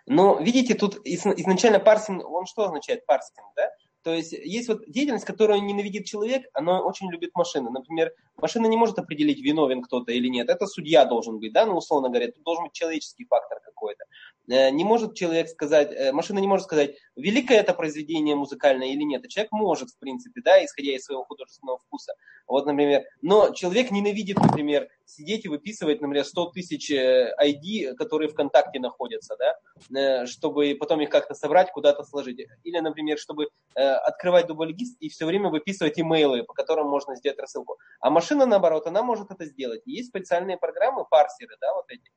Но 0.07 0.39
видите, 0.39 0.75
тут 0.75 1.01
изначально 1.05 1.81
парсинг, 1.81 2.29
он 2.29 2.47
что 2.47 2.65
означает 2.65 3.07
парсинг, 3.07 3.47
да? 3.57 3.71
То 4.03 4.13
есть 4.13 4.33
есть 4.33 4.69
вот 4.69 4.83
деятельность, 4.89 5.25
которую 5.25 5.63
ненавидит 5.63 6.07
человек, 6.07 6.47
она 6.55 6.83
очень 6.83 7.11
любит 7.11 7.31
машины. 7.35 7.71
Например, 7.71 8.13
машина 8.37 8.67
не 8.67 8.77
может 8.77 8.99
определить, 8.99 9.41
виновен 9.41 9.81
кто-то 9.81 10.11
или 10.13 10.27
нет. 10.29 10.49
Это 10.49 10.67
судья 10.67 11.05
должен 11.05 11.39
быть, 11.39 11.53
да, 11.53 11.67
ну, 11.67 11.77
условно 11.77 12.09
говоря, 12.09 12.27
тут 12.33 12.43
должен 12.43 12.65
быть 12.65 12.73
человеческий 12.73 13.25
фактор 13.27 13.61
какой-то. 13.61 14.05
Э, 14.49 14.71
не 14.71 14.85
может 14.85 15.15
человек 15.15 15.49
сказать, 15.49 15.93
э, 15.93 16.13
машина 16.13 16.39
не 16.39 16.47
может 16.47 16.65
сказать, 16.65 16.97
великое 17.17 17.59
это 17.59 17.75
произведение 17.75 18.35
музыкальное 18.35 18.89
или 18.89 19.03
нет. 19.03 19.25
А 19.25 19.29
человек 19.29 19.53
может, 19.53 19.91
в 19.91 19.99
принципе, 19.99 20.41
да, 20.43 20.65
исходя 20.65 20.93
из 20.93 21.05
своего 21.05 21.25
художественного 21.25 21.79
вкуса. 21.79 22.15
Вот, 22.47 22.67
например, 22.67 23.05
но 23.21 23.51
человек 23.51 23.91
ненавидит, 23.91 24.39
например, 24.39 24.89
сидеть 25.05 25.45
и 25.45 25.49
выписывать, 25.49 26.01
например, 26.01 26.25
100 26.25 26.47
тысяч 26.47 26.91
ID, 26.91 27.93
э, 27.93 27.95
которые 27.95 28.29
ВКонтакте 28.29 28.81
находятся, 28.81 29.37
да, 29.39 30.27
чтобы 30.27 30.77
потом 30.79 31.01
их 31.01 31.11
как-то 31.11 31.35
собрать, 31.35 31.71
куда-то 31.71 32.03
сложить. 32.05 32.47
Или, 32.65 32.79
например, 32.79 33.19
чтобы 33.19 33.49
открывать 33.75 34.47
дубльгист 34.47 34.97
и 35.01 35.09
все 35.09 35.27
время 35.27 35.49
выписывать 35.51 35.99
имейлы, 35.99 36.43
по 36.45 36.53
которым 36.53 36.89
можно 36.89 37.17
сделать 37.17 37.39
рассылку. 37.39 37.79
А 38.01 38.11
машина, 38.11 38.47
наоборот, 38.47 38.87
она 38.87 39.03
может 39.03 39.31
это 39.31 39.45
сделать. 39.47 39.83
Есть 39.87 40.09
специальные 40.09 40.57
программы, 40.57 41.05
парсеры, 41.05 41.57
да, 41.61 41.75
вот 41.75 41.87
эти, 41.89 42.11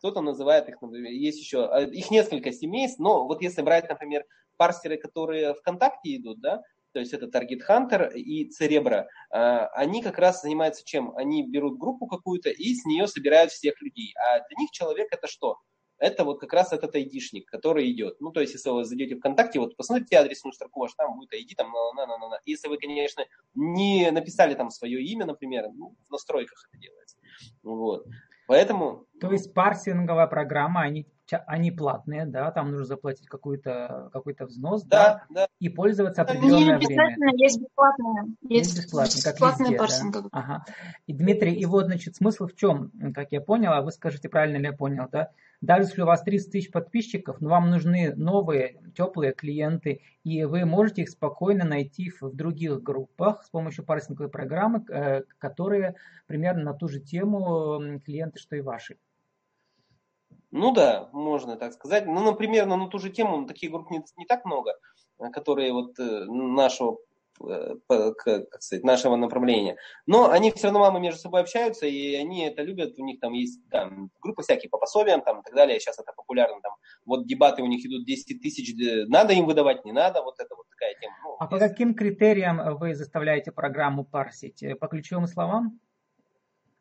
кто-то 0.00 0.22
называет 0.22 0.68
их, 0.68 0.80
например, 0.80 1.12
есть 1.12 1.38
еще, 1.38 1.66
а, 1.66 1.82
их 1.82 2.10
несколько 2.10 2.52
семейств, 2.52 2.98
но 2.98 3.26
вот 3.26 3.42
если 3.42 3.60
брать, 3.60 3.88
например, 3.88 4.24
парсеры, 4.56 4.96
которые 4.96 5.54
ВКонтакте 5.54 6.16
идут, 6.16 6.40
да, 6.40 6.62
то 6.92 7.00
есть 7.00 7.12
это 7.12 7.26
Target 7.26 7.60
Hunter 7.68 8.12
и 8.14 8.50
Cerebro, 8.50 9.04
а, 9.30 9.66
они 9.74 10.02
как 10.02 10.18
раз 10.18 10.40
занимаются 10.40 10.84
чем? 10.86 11.14
Они 11.16 11.46
берут 11.46 11.78
группу 11.78 12.06
какую-то 12.06 12.48
и 12.48 12.74
с 12.74 12.84
нее 12.86 13.06
собирают 13.06 13.52
всех 13.52 13.80
людей. 13.82 14.14
А 14.16 14.38
для 14.38 14.56
них 14.58 14.70
человек 14.70 15.08
это 15.12 15.28
что? 15.28 15.58
Это 15.98 16.24
вот 16.24 16.40
как 16.40 16.54
раз 16.54 16.72
этот 16.72 16.94
айдишник, 16.94 17.46
который 17.46 17.92
идет. 17.92 18.22
Ну, 18.22 18.32
то 18.32 18.40
есть, 18.40 18.54
если 18.54 18.70
вы 18.70 18.84
зайдете 18.86 19.16
ВКонтакте, 19.16 19.60
вот 19.60 19.76
посмотрите 19.76 20.16
адресную 20.16 20.54
строку, 20.54 20.80
ваш 20.80 20.94
там 20.94 21.14
будет 21.14 21.34
ID, 21.34 21.54
там, 21.54 21.70
на, 21.70 22.06
на, 22.06 22.16
на, 22.16 22.28
на. 22.30 22.40
Если 22.46 22.68
вы, 22.68 22.78
конечно, 22.78 23.26
не 23.54 24.10
написали 24.10 24.54
там 24.54 24.70
свое 24.70 25.02
имя, 25.02 25.26
например, 25.26 25.68
ну, 25.74 25.94
в 26.08 26.10
настройках 26.10 26.66
это 26.72 26.80
делается. 26.80 27.18
Вот. 27.62 28.06
Поэтому... 28.50 29.06
То 29.20 29.30
есть 29.30 29.54
парсинговая 29.54 30.26
программа, 30.26 30.80
они, 30.80 31.06
они 31.36 31.70
платные, 31.70 32.26
да, 32.26 32.50
там 32.50 32.70
нужно 32.70 32.86
заплатить 32.86 33.26
какой-то 33.26 34.10
какой 34.12 34.36
взнос, 34.38 34.84
да, 34.84 35.24
да, 35.28 35.42
да, 35.42 35.48
и 35.58 35.68
пользоваться 35.68 36.22
определенное 36.22 36.78
не 36.78 36.86
время. 36.86 37.32
Есть 37.36 37.60
бесплатные. 37.60 38.36
Есть, 38.42 38.66
есть 38.66 38.78
бесплатные, 38.78 39.22
как 39.22 39.34
бесплатные 39.34 39.72
везде, 39.72 40.10
да? 40.12 40.28
Ага. 40.32 40.64
И 41.06 41.12
Дмитрий, 41.12 41.54
и 41.54 41.64
вот, 41.66 41.86
значит, 41.86 42.16
смысл 42.16 42.46
в 42.46 42.54
чем, 42.54 42.90
как 43.14 43.32
я 43.32 43.40
понял, 43.40 43.72
а 43.72 43.82
вы 43.82 43.92
скажете, 43.92 44.28
правильно 44.28 44.56
ли 44.56 44.64
я 44.64 44.72
понял, 44.72 45.08
да? 45.10 45.30
Даже 45.60 45.88
если 45.88 46.02
у 46.02 46.06
вас 46.06 46.22
30 46.22 46.52
тысяч 46.52 46.70
подписчиков, 46.70 47.40
но 47.40 47.50
вам 47.50 47.68
нужны 47.68 48.14
новые, 48.14 48.80
теплые 48.96 49.32
клиенты, 49.32 50.00
и 50.24 50.44
вы 50.44 50.64
можете 50.64 51.02
их 51.02 51.10
спокойно 51.10 51.64
найти 51.64 52.10
в 52.18 52.34
других 52.34 52.82
группах 52.82 53.44
с 53.44 53.50
помощью 53.50 53.84
парсинговой 53.84 54.30
программы, 54.30 54.84
э, 54.88 55.22
которые 55.38 55.96
примерно 56.26 56.64
на 56.64 56.74
ту 56.74 56.88
же 56.88 57.00
тему 57.00 58.00
клиенты, 58.04 58.38
что 58.38 58.56
и 58.56 58.62
ваши. 58.62 58.96
Ну 60.50 60.72
да, 60.72 61.08
можно 61.12 61.56
так 61.56 61.72
сказать. 61.72 62.06
Ну, 62.06 62.20
например, 62.22 62.66
на, 62.66 62.76
на 62.76 62.88
ту 62.88 62.98
же 62.98 63.10
тему 63.10 63.46
таких 63.46 63.70
групп 63.70 63.90
не, 63.90 64.02
не 64.16 64.26
так 64.26 64.44
много, 64.44 64.72
э, 65.18 65.30
которые 65.30 65.72
вот 65.72 65.98
э, 65.98 66.24
нашего 66.26 66.98
Э, 67.42 67.76
как 67.88 68.62
сказать, 68.62 68.84
нашего 68.84 69.16
направления. 69.16 69.76
Но 70.06 70.30
они 70.30 70.50
все 70.50 70.66
равно 70.66 70.80
мамы 70.80 71.00
между 71.00 71.20
собой 71.20 71.40
общаются, 71.40 71.86
и 71.86 72.14
они 72.14 72.44
это 72.44 72.62
любят. 72.62 72.98
У 72.98 73.04
них 73.04 73.18
там 73.18 73.32
есть 73.32 73.60
там, 73.70 74.10
группы 74.20 74.42
всякие 74.42 74.68
по 74.68 74.76
пособиям 74.76 75.22
там, 75.22 75.40
и 75.40 75.42
так 75.42 75.54
далее. 75.54 75.80
Сейчас 75.80 75.98
это 75.98 76.12
популярно. 76.14 76.60
Там, 76.62 76.72
вот 77.06 77.26
дебаты 77.26 77.62
у 77.62 77.66
них 77.66 77.84
идут 77.86 78.04
10 78.04 78.42
тысяч. 78.42 78.74
Надо 79.08 79.32
им 79.32 79.46
выдавать, 79.46 79.84
не 79.86 79.92
надо. 79.92 80.22
Вот 80.22 80.38
это 80.38 80.54
вот 80.54 80.68
такая 80.68 80.94
тема. 81.00 81.14
Ну, 81.24 81.36
а 81.38 81.46
по 81.46 81.58
каким 81.58 81.94
критериям 81.94 82.76
вы 82.76 82.94
заставляете 82.94 83.52
программу 83.52 84.04
парсить? 84.04 84.62
По 84.78 84.88
ключевым 84.88 85.26
словам? 85.26 85.80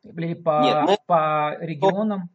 Или 0.03 0.33
по, 0.33 0.61
Нет, 0.61 0.89
мы... 0.89 0.97
по 1.05 1.57
регионам? 1.59 2.29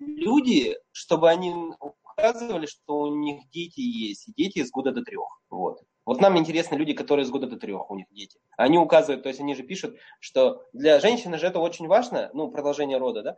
Люди, 0.00 0.76
чтобы 0.92 1.30
они 1.30 1.54
указывали, 1.80 2.66
что 2.66 3.00
у 3.00 3.14
них 3.14 3.48
дети 3.50 3.80
есть, 3.80 4.28
и 4.28 4.32
дети 4.36 4.64
с 4.64 4.70
года 4.70 4.92
до 4.92 5.02
трех. 5.02 5.40
Вот. 5.50 5.80
Вот 6.06 6.20
нам 6.20 6.36
интересны 6.36 6.76
люди, 6.76 6.92
которые 6.92 7.24
с 7.24 7.30
года 7.30 7.46
до 7.46 7.56
трех, 7.56 7.90
у 7.90 7.94
них 7.94 8.06
дети. 8.10 8.38
Они 8.58 8.78
указывают, 8.78 9.22
то 9.22 9.28
есть 9.30 9.40
они 9.40 9.54
же 9.54 9.62
пишут, 9.62 9.96
что 10.20 10.62
для 10.72 11.00
женщины 11.00 11.38
же 11.38 11.46
это 11.46 11.60
очень 11.60 11.86
важно, 11.86 12.30
ну, 12.34 12.50
продолжение 12.50 12.98
рода, 12.98 13.22
да, 13.22 13.36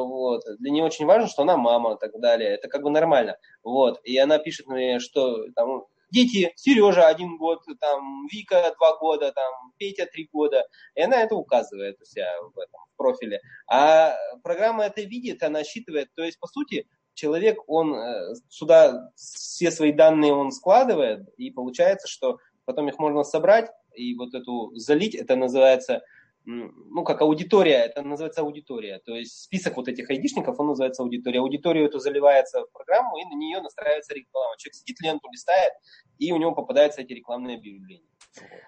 вот, 0.00 0.42
для 0.58 0.70
нее 0.72 0.84
очень 0.84 1.06
важно, 1.06 1.28
что 1.28 1.42
она 1.42 1.56
мама 1.56 1.94
и 1.94 1.98
так 1.98 2.18
далее, 2.18 2.50
это 2.50 2.66
как 2.68 2.82
бы 2.82 2.90
нормально, 2.90 3.36
вот, 3.62 4.00
и 4.02 4.18
она 4.18 4.38
пишет 4.38 4.66
мне, 4.66 4.98
что 4.98 5.48
там, 5.54 5.84
дети, 6.10 6.52
Сережа 6.56 7.06
один 7.06 7.36
год, 7.36 7.62
там, 7.80 8.26
Вика 8.30 8.74
два 8.78 8.98
года, 8.98 9.32
там, 9.32 9.72
Петя 9.76 10.06
три 10.06 10.28
года, 10.32 10.66
и 10.94 11.02
она 11.02 11.22
это 11.22 11.34
указывает 11.34 12.00
у 12.00 12.04
себя 12.04 12.28
в 12.42 12.58
этом 12.58 12.80
профиле. 12.96 13.40
А 13.70 14.16
программа 14.42 14.84
это 14.84 15.02
видит, 15.02 15.42
она 15.42 15.64
считывает, 15.64 16.08
то 16.14 16.22
есть, 16.22 16.38
по 16.38 16.46
сути, 16.46 16.86
человек, 17.14 17.58
он 17.66 17.94
э, 17.94 18.34
сюда 18.48 19.10
все 19.16 19.70
свои 19.70 19.92
данные 19.92 20.32
он 20.32 20.52
складывает, 20.52 21.28
и 21.36 21.50
получается, 21.50 22.06
что 22.06 22.38
потом 22.64 22.88
их 22.88 22.98
можно 22.98 23.24
собрать 23.24 23.70
и 23.94 24.14
вот 24.14 24.34
эту 24.34 24.72
залить, 24.76 25.14
это 25.14 25.36
называется, 25.36 26.02
ну, 26.48 27.04
как 27.04 27.20
аудитория, 27.20 27.84
это 27.84 28.02
называется 28.02 28.40
аудитория. 28.40 29.00
То 29.04 29.14
есть 29.14 29.42
список 29.42 29.76
вот 29.76 29.86
этих 29.86 30.08
айдишников, 30.08 30.58
он 30.58 30.68
называется 30.68 31.02
аудитория. 31.02 31.40
Аудиторию 31.40 31.84
эту 31.84 31.98
заливается 31.98 32.64
в 32.64 32.72
программу, 32.72 33.18
и 33.18 33.24
на 33.24 33.36
нее 33.36 33.60
настраивается 33.60 34.14
реклама. 34.14 34.54
Человек 34.56 34.74
сидит, 34.74 35.00
ленту 35.02 35.28
листает, 35.30 35.72
и 36.18 36.32
у 36.32 36.38
него 36.38 36.52
попадаются 36.52 37.02
эти 37.02 37.12
рекламные 37.12 37.58
объявления. 37.58 38.08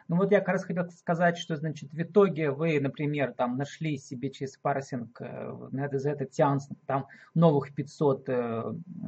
Ну 0.09 0.17
вот 0.17 0.31
я 0.31 0.41
как 0.41 0.49
раз 0.49 0.65
хотел 0.65 0.91
сказать, 0.91 1.39
что 1.39 1.57
значит 1.57 1.91
в 1.93 2.03
итоге 2.03 2.51
вы, 2.51 2.81
например, 2.81 3.33
там 3.33 3.57
нашли 3.57 3.97
себе 3.97 4.31
через 4.31 4.59
парсинг 4.59 5.19
э, 5.21 5.53
за 5.93 6.11
этот 6.11 6.35
сеанс 6.35 6.69
там 6.87 7.07
новых 7.35 7.75
500 7.75 8.29
э, 8.29 8.33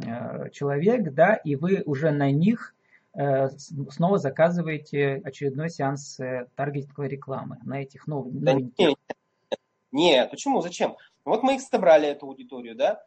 э, 0.07 0.51
человек, 0.51 1.13
да, 1.13 1.35
и 1.35 1.57
вы 1.57 1.83
уже 1.85 2.11
на 2.11 2.31
них 2.31 2.75
снова 3.15 4.19
заказываете 4.19 5.21
очередной 5.25 5.71
сеанс 5.71 6.19
таргетинговой 6.57 7.09
рекламы 7.09 7.59
на 7.65 7.83
этих 7.83 8.07
новых. 8.07 8.33
Да 8.41 8.55
нет, 8.55 8.73
нет, 8.79 8.97
нет, 9.91 10.31
почему, 10.31 10.63
зачем? 10.63 10.97
Вот 11.25 11.43
мы 11.43 11.57
их 11.57 11.61
собрали, 11.61 12.09
эту 12.09 12.27
аудиторию, 12.27 12.75
да, 12.75 13.03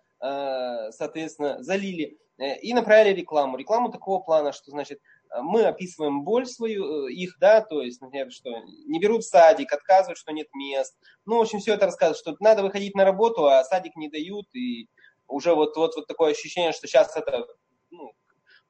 соответственно, 0.91 1.63
залили 1.63 2.18
и 2.62 2.74
направили 2.74 3.15
рекламу. 3.15 3.58
Рекламу 3.58 3.91
такого 3.91 4.20
плана, 4.20 4.52
что, 4.52 4.72
значит, 4.72 5.00
мы 5.41 5.65
описываем 5.65 6.24
боль 6.24 6.46
свою, 6.46 7.08
э, 7.08 7.12
их, 7.12 7.38
да, 7.39 7.62
то 7.62 7.82
есть, 7.82 8.02
например, 8.02 8.32
что 8.32 8.52
не 8.88 9.00
берут 9.00 9.24
садик, 9.24 9.74
отказывают, 9.74 10.18
что 10.18 10.32
нет 10.32 10.48
мест. 10.54 10.96
Ну, 11.26 11.38
в 11.38 11.41
общем, 11.41 11.60
все 11.60 11.74
это 11.74 11.86
рассказывают, 11.86 12.20
что 12.20 12.36
надо 12.39 12.63
выходить 12.63 12.96
на 12.96 13.06
работу, 13.06 13.46
а 13.48 13.63
садик 13.63 13.96
не 13.96 14.10
дают, 14.10 14.48
и 14.54 14.88
уже 15.28 15.54
вот, 15.56 15.76
вот, 15.76 15.96
вот 15.96 16.08
такое 16.08 16.32
ощущение, 16.32 16.72
что 16.72 16.88
сейчас 16.88 17.15
это 17.15 17.46
ну, 17.89 18.10
э, 18.10 18.12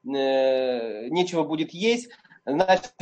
нечего 0.06 1.42
будет 1.44 1.72
есть. 1.72 2.10
Значит, 2.44 2.94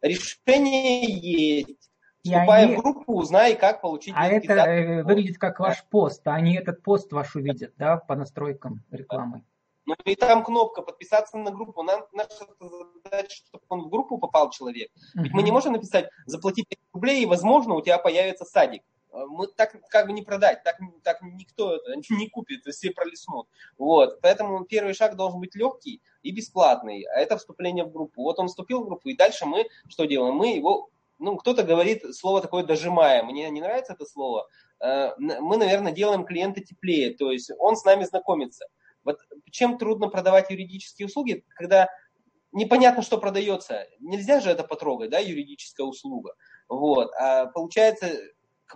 решение 0.00 1.04
есть. 1.04 1.90
Вступай 2.24 2.64
они... 2.64 2.76
в 2.76 2.78
группу, 2.78 3.14
узнай, 3.14 3.56
как 3.56 3.80
получить 3.80 4.14
А 4.16 4.28
это 4.28 4.52
э, 4.52 5.02
выглядит 5.02 5.38
как 5.38 5.58
ваш 5.58 5.84
пост, 5.86 6.26
а 6.28 6.34
они 6.34 6.54
этот 6.54 6.82
пост 6.82 7.12
ваш 7.12 7.34
увидят, 7.34 7.72
да, 7.76 7.96
по 7.96 8.14
настройкам 8.14 8.84
рекламы. 8.92 9.42
Ну 9.86 9.96
и 10.04 10.14
там 10.14 10.44
кнопка 10.44 10.82
подписаться 10.82 11.36
на 11.36 11.50
группу. 11.50 11.82
Нам 11.82 12.04
наша 12.12 12.46
задача, 12.60 13.42
чтобы 13.48 13.64
он 13.68 13.80
в 13.82 13.88
группу 13.88 14.18
попал 14.18 14.50
человек. 14.50 14.90
Ведь 15.14 15.32
мы 15.32 15.42
не 15.42 15.50
можем 15.50 15.72
написать 15.72 16.08
заплати 16.26 16.64
5 16.68 16.78
рублей, 16.92 17.22
и 17.22 17.26
возможно 17.26 17.74
у 17.74 17.82
тебя 17.82 17.98
появится 17.98 18.44
садик. 18.44 18.82
Э, 19.12 19.24
мы 19.28 19.46
так 19.46 19.76
как 19.88 20.06
бы 20.06 20.12
не 20.12 20.22
продать, 20.22 20.62
так, 20.62 20.78
так 21.02 21.22
никто 21.22 21.76
это 21.76 21.94
не 22.10 22.28
купит, 22.28 22.64
все 22.64 22.90
пролеснут. 22.90 23.48
Вот. 23.78 24.20
Поэтому 24.20 24.64
первый 24.64 24.94
шаг 24.94 25.16
должен 25.16 25.40
быть 25.40 25.54
легкий 25.54 26.02
и 26.22 26.32
бесплатный, 26.32 27.04
а 27.04 27.20
это 27.20 27.36
вступление 27.36 27.84
в 27.84 27.92
группу. 27.92 28.22
Вот 28.22 28.38
он 28.38 28.48
вступил 28.48 28.82
в 28.82 28.86
группу, 28.86 29.08
и 29.08 29.16
дальше 29.16 29.46
мы 29.46 29.66
что 29.88 30.04
делаем? 30.04 30.34
Мы 30.34 30.56
его, 30.56 30.90
ну, 31.18 31.36
кто-то 31.36 31.62
говорит 31.62 32.14
слово 32.14 32.40
такое 32.40 32.64
дожимаем. 32.64 33.26
Мне 33.26 33.48
не 33.50 33.60
нравится 33.60 33.92
это 33.92 34.06
слово, 34.06 34.48
мы, 34.80 35.56
наверное, 35.58 35.92
делаем 35.92 36.24
клиента 36.24 36.60
теплее, 36.60 37.14
то 37.14 37.30
есть 37.30 37.52
он 37.58 37.76
с 37.76 37.84
нами 37.84 38.02
знакомится. 38.02 38.66
Вот 39.04 39.18
чем 39.50 39.78
трудно 39.78 40.08
продавать 40.08 40.50
юридические 40.50 41.06
услуги, 41.06 41.44
когда 41.54 41.88
непонятно, 42.52 43.02
что 43.02 43.18
продается. 43.18 43.86
Нельзя 44.00 44.40
же 44.40 44.50
это 44.50 44.64
потрогать, 44.64 45.10
да, 45.10 45.18
юридическая 45.18 45.86
услуга. 45.86 46.34
Вот. 46.68 47.10
А 47.18 47.46
получается, 47.46 48.10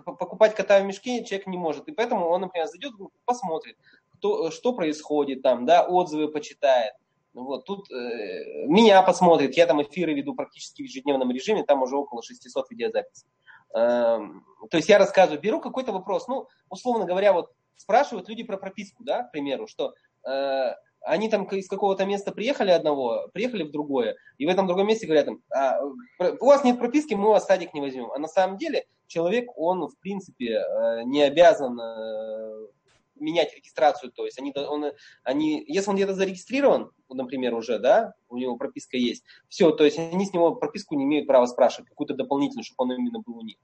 покупать 0.03 0.55
кота 0.55 0.79
в 0.79 0.85
мешке 0.85 1.23
человек 1.23 1.47
не 1.47 1.57
может. 1.57 1.87
И 1.87 1.91
поэтому 1.91 2.27
он, 2.27 2.41
например, 2.41 2.67
зайдет 2.67 2.93
в 2.93 2.97
группу, 2.97 3.15
посмотрит, 3.25 3.77
кто, 4.13 4.51
что 4.51 4.73
происходит 4.73 5.41
там, 5.41 5.65
да, 5.65 5.85
отзывы 5.85 6.29
почитает. 6.29 6.93
Вот, 7.33 7.65
тут 7.65 7.91
э, 7.91 8.65
меня 8.65 9.03
посмотрит, 9.03 9.55
я 9.55 9.67
там 9.67 9.81
эфиры 9.81 10.13
веду 10.13 10.33
практически 10.33 10.81
в 10.81 10.85
ежедневном 10.85 11.29
режиме, 11.31 11.63
там 11.63 11.83
уже 11.83 11.95
около 11.95 12.23
600 12.23 12.71
видеозаписей. 12.71 13.27
Эм, 13.75 14.43
то 14.71 14.77
есть 14.77 14.89
я 14.89 14.97
рассказываю, 14.97 15.39
беру 15.39 15.61
какой-то 15.61 15.91
вопрос, 15.91 16.27
ну, 16.27 16.47
условно 16.69 17.05
говоря, 17.05 17.33
вот 17.33 17.51
спрашивают 17.75 18.27
люди 18.27 18.43
про 18.43 18.57
прописку, 18.57 19.03
да, 19.03 19.23
к 19.23 19.31
примеру, 19.31 19.67
что 19.67 19.93
э, 20.27 20.73
они 21.07 21.29
там 21.29 21.45
из 21.45 21.67
какого-то 21.67 22.05
места 22.05 22.31
приехали 22.31 22.71
одного, 22.71 23.29
приехали 23.33 23.63
в 23.63 23.71
другое, 23.71 24.15
и 24.37 24.45
в 24.45 24.49
этом 24.49 24.67
другом 24.67 24.87
месте 24.87 25.05
говорят 25.05 25.27
им, 25.27 25.41
а, 25.53 25.79
у 25.81 26.45
вас 26.45 26.63
нет 26.63 26.77
прописки, 26.79 27.13
мы 27.13 27.29
вас 27.29 27.45
садик 27.45 27.73
не 27.73 27.81
возьмем. 27.81 28.11
А 28.11 28.19
на 28.19 28.27
самом 28.27 28.57
деле 28.57 28.85
человек, 29.07 29.49
он 29.55 29.87
в 29.87 29.97
принципе 29.99 30.59
э, 30.59 31.03
не 31.03 31.23
обязан 31.23 31.79
э, 31.79 32.67
менять 33.15 33.55
регистрацию, 33.55 34.11
то 34.11 34.25
есть 34.25 34.37
они, 34.39 34.53
он, 34.55 34.91
они, 35.23 35.63
если 35.67 35.89
он 35.89 35.95
где-то 35.95 36.13
зарегистрирован, 36.13 36.91
например, 37.09 37.55
уже, 37.55 37.79
да, 37.79 38.13
у 38.29 38.37
него 38.37 38.57
прописка 38.57 38.97
есть, 38.97 39.23
все, 39.47 39.71
то 39.71 39.85
есть 39.85 39.97
они 39.97 40.25
с 40.25 40.33
него 40.33 40.55
прописку 40.55 40.95
не 40.95 41.05
имеют 41.05 41.27
права 41.27 41.45
спрашивать, 41.45 41.89
какую-то 41.89 42.13
дополнительную, 42.13 42.63
чтобы 42.63 42.83
он 42.83 42.99
именно 42.99 43.19
был 43.19 43.37
у 43.37 43.43
них. 43.43 43.57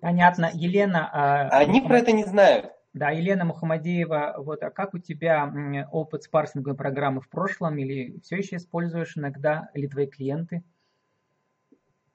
Понятно. 0.00 0.50
Елена... 0.54 1.10
А... 1.12 1.58
Они 1.58 1.80
про 1.82 1.98
это 1.98 2.12
не 2.12 2.24
знают. 2.24 2.72
Да, 2.92 3.10
Елена 3.10 3.44
Мухамадеева, 3.44 4.34
вот, 4.38 4.62
а 4.64 4.70
как 4.70 4.94
у 4.94 4.98
тебя 4.98 5.86
опыт 5.92 6.24
с 6.24 6.28
парсинговой 6.28 6.76
программы 6.76 7.20
в 7.20 7.28
прошлом 7.28 7.78
или 7.78 8.18
все 8.24 8.36
еще 8.36 8.56
используешь 8.56 9.16
иногда, 9.16 9.70
или 9.74 9.86
твои 9.86 10.06
клиенты? 10.06 10.64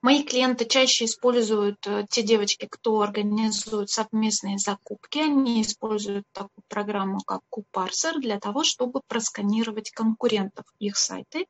Мои 0.05 0.21
клиенты 0.21 0.65
чаще 0.65 1.05
используют 1.05 1.87
э, 1.87 2.05
те 2.07 2.21
девочки, 2.21 2.67
кто 2.69 3.01
организует 3.01 3.89
совместные 3.89 4.59
закупки. 4.59 5.17
Они 5.17 5.63
используют 5.63 6.27
такую 6.31 6.63
программу, 6.67 7.21
как 7.21 7.41
Купарсер, 7.49 8.19
для 8.19 8.39
того, 8.39 8.63
чтобы 8.63 9.01
просканировать 9.07 9.89
конкурентов 9.89 10.65
их 10.77 10.95
сайты 10.95 11.47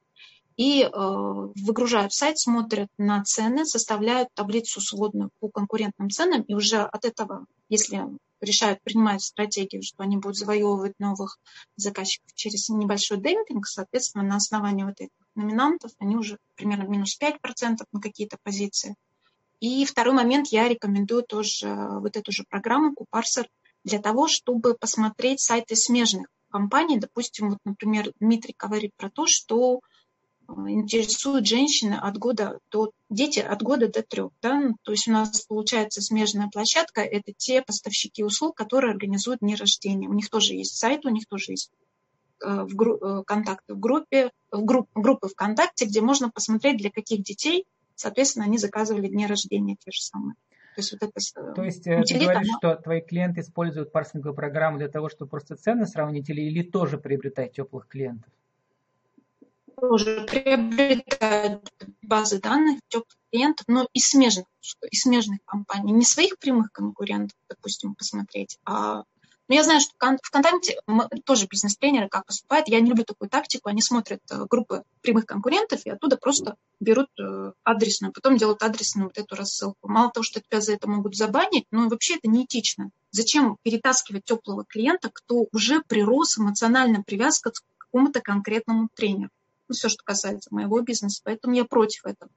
и 0.56 0.84
э, 0.84 0.90
выгружают 0.90 2.14
сайт, 2.14 2.40
смотрят 2.40 2.88
на 2.98 3.22
цены, 3.26 3.66
составляют 3.66 4.30
таблицу 4.34 4.80
сводную 4.80 5.32
по 5.42 5.50
конкурентным 5.50 6.10
ценам, 6.10 6.42
и 6.44 6.54
уже 6.54 6.78
от 6.78 7.04
этого, 7.04 7.46
если 7.68 8.06
решают, 8.42 8.82
принимают 8.84 9.22
стратегию, 9.22 9.82
что 9.84 10.04
они 10.04 10.18
будут 10.18 10.38
завоевывать 10.38 10.94
новых 11.00 11.38
заказчиков 11.76 12.34
через 12.34 12.70
небольшой 12.70 13.18
демпинг, 13.18 13.68
соответственно, 13.68 14.24
на 14.24 14.36
основании 14.38 14.84
вот 14.84 15.00
этих 15.00 15.14
номинантов 15.36 15.92
они 16.00 16.16
уже 16.16 16.38
примерно 16.56 16.88
минус 16.88 17.18
5% 17.20 17.78
на 17.92 18.02
какие-то 18.02 18.38
позиции. 18.44 18.96
И 19.60 19.86
второй 19.86 20.14
момент, 20.14 20.48
я 20.48 20.68
рекомендую 20.68 21.24
тоже 21.24 21.74
вот 21.74 22.18
эту 22.18 22.32
же 22.32 22.44
программу 22.48 22.94
Купарсер 22.94 23.50
для 23.84 24.00
того, 24.00 24.28
чтобы 24.28 24.76
посмотреть 24.76 25.40
сайты 25.40 25.76
смежных 25.76 26.28
компаний. 26.52 27.00
Допустим, 27.00 27.52
вот, 27.52 27.60
например, 27.64 28.12
Дмитрий 28.20 28.56
говорит 28.58 28.92
про 28.98 29.10
то, 29.10 29.26
что 29.28 29.80
Э, 29.80 29.95
интересуют 30.48 31.48
женщины 31.48 31.94
от 31.94 32.18
года 32.18 32.60
до, 32.72 32.92
дети 33.10 33.40
от 33.40 33.62
года 33.62 33.88
до 33.88 34.04
трех. 34.04 34.32
Да? 34.42 34.60
Ну, 34.60 34.76
то 34.84 34.92
есть 34.92 35.08
у 35.08 35.12
нас 35.12 35.42
получается 35.42 36.02
смежная 36.02 36.50
площадка, 36.52 37.02
это 37.02 37.34
те 37.36 37.62
поставщики 37.62 38.24
услуг, 38.24 38.56
которые 38.56 38.92
организуют 38.92 39.40
дни 39.40 39.56
рождения. 39.56 40.08
У 40.08 40.14
них 40.14 40.30
тоже 40.30 40.54
есть 40.54 40.78
сайт, 40.78 41.06
у 41.06 41.10
них 41.10 41.26
тоже 41.28 41.54
есть 41.54 41.72
э, 42.44 42.64
в 42.64 42.76
гру- 42.76 43.00
э, 43.02 43.24
контакты 43.26 43.74
в 43.74 43.80
группе, 43.80 44.32
в 44.52 44.64
групп, 44.64 44.90
группы 44.94 45.28
ВКонтакте, 45.28 45.86
где 45.86 46.02
можно 46.02 46.30
посмотреть, 46.30 46.78
для 46.78 46.92
каких 46.92 47.24
детей, 47.24 47.66
соответственно, 47.96 48.46
они 48.46 48.58
заказывали 48.58 49.08
дни 49.08 49.26
рождения 49.28 49.76
те 49.80 49.92
же 49.92 50.02
самые. 50.02 50.36
То 50.76 50.82
есть, 50.82 50.92
вот 50.92 51.04
это, 51.04 51.54
То 51.54 51.64
есть 51.64 51.84
ты 51.84 52.20
говоришь, 52.20 52.50
она... 52.50 52.58
что 52.58 52.76
твои 52.76 53.00
клиенты 53.00 53.40
используют 53.40 53.94
парсинговую 53.94 54.36
программу 54.36 54.78
для 54.78 54.90
того, 54.90 55.08
чтобы 55.08 55.30
просто 55.30 55.56
цены 55.56 55.86
сравнить 55.86 56.30
или, 56.30 56.42
или 56.42 56.64
тоже 56.64 56.98
приобретать 56.98 57.54
теплых 57.54 57.88
клиентов? 57.88 58.30
Тоже 59.76 60.26
приобретают 60.30 61.70
базы 62.02 62.40
данных 62.40 62.80
теплых 62.88 63.18
клиентов, 63.32 63.66
но 63.68 63.88
и 63.94 64.00
смежных, 64.00 64.46
и 64.90 64.96
смежных 64.96 65.40
компаний, 65.46 65.92
не 65.92 66.06
своих 66.06 66.38
прямых 66.40 66.72
конкурентов, 66.72 67.38
допустим, 67.50 67.96
посмотреть, 67.96 68.58
а 68.66 69.04
но 69.48 69.56
я 69.56 69.64
знаю, 69.64 69.80
что 69.80 69.92
ВКонтакте 70.24 70.80
тоже 71.24 71.48
бизнес-тренеры 71.48 72.10
как 72.10 72.26
поступают. 72.26 72.68
Я 72.68 72.80
не 72.80 72.90
люблю 72.90 73.04
такую 73.04 73.30
тактику. 73.30 73.70
Они 73.70 73.82
смотрят 73.82 74.20
э, 74.32 74.46
группы 74.50 74.84
прямых 75.02 75.28
конкурентов 75.28 75.86
и 75.86 75.92
оттуда 75.92 76.18
просто 76.18 76.56
берут 76.80 77.10
э, 77.20 77.52
адресную, 77.64 78.12
потом 78.12 78.38
делают 78.38 78.64
адресную 78.64 79.08
вот 79.08 79.18
эту 79.18 79.36
рассылку. 79.36 79.88
Мало 79.88 80.10
того, 80.12 80.24
что 80.24 80.42
тебя 80.42 80.62
за 80.62 80.74
это 80.74 80.90
могут 80.90 81.16
забанить, 81.16 81.66
но 81.70 81.88
вообще 81.90 82.16
это 82.16 82.28
неэтично. 82.28 82.90
Зачем 83.12 83.58
перетаскивать 83.62 84.26
теплого 84.26 84.66
клиента, 84.66 85.12
кто 85.14 85.46
уже 85.52 85.82
прирос 85.82 86.40
эмоционально 86.40 87.04
привязка 87.04 87.52
к 87.52 87.62
какому-то 87.78 88.22
конкретному 88.22 88.90
тренеру? 88.96 89.30
Ну, 89.68 89.74
все, 89.76 89.90
что 89.90 90.04
касается 90.04 90.54
моего 90.54 90.82
бизнеса, 90.82 91.22
поэтому 91.24 91.56
я 91.56 91.66
против 91.66 92.06
этого. 92.06 92.32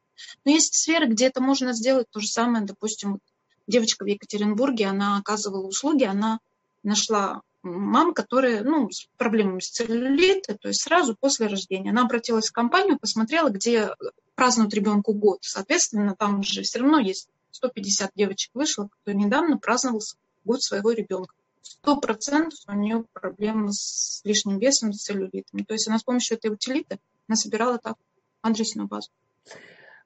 Но 0.45 0.51
есть 0.51 0.75
сферы, 0.75 1.07
где 1.07 1.27
это 1.27 1.41
можно 1.41 1.73
сделать 1.73 2.09
то 2.11 2.21
же 2.21 2.29
самое, 2.29 2.65
допустим, 2.65 3.21
девочка 3.67 4.05
в 4.05 4.09
Екатеринбурге, 4.09 4.87
она 4.87 5.19
оказывала 5.19 5.67
услуги, 5.67 6.05
она 6.05 6.41
нашла 6.83 7.43
мам, 7.63 8.15
которая, 8.15 8.63
ну, 8.63 8.91
с 8.91 9.09
проблемами 9.17 9.61
с 9.61 9.71
целлюлита, 9.71 10.57
то 10.57 10.69
есть 10.69 10.83
сразу 10.83 11.17
после 11.19 11.47
рождения. 11.47 11.91
Она 11.91 12.03
обратилась 12.03 12.49
в 12.49 12.53
компанию, 12.53 12.99
посмотрела, 12.99 13.51
где 13.51 13.91
празднуют 14.35 14.73
ребенку 14.75 15.13
год. 15.13 15.39
Соответственно, 15.43 16.15
там 16.17 16.43
же 16.43 16.63
все 16.63 16.79
равно 16.79 16.99
есть 16.99 17.29
150 17.51 18.13
девочек 18.15 18.51
вышло, 18.55 18.89
кто 18.89 19.13
недавно 19.13 19.59
праздновал 19.59 20.01
год 20.45 20.63
своего 20.63 20.93
ребенка. 20.93 21.35
Сто 21.61 21.97
процентов 21.97 22.59
у 22.67 22.73
нее 22.73 23.05
проблемы 23.13 23.73
с 23.73 24.23
лишним 24.25 24.59
весом, 24.59 24.93
с 24.93 25.03
целлюлитом. 25.03 25.65
То 25.65 25.75
есть 25.75 25.89
она 25.89 25.99
с 25.99 26.05
помощью 26.05 26.39
этой 26.39 26.51
утилиты 26.51 26.99
насобирала 27.29 27.79
так 27.79 27.97
адресную 28.43 28.89
базу. 28.89 29.11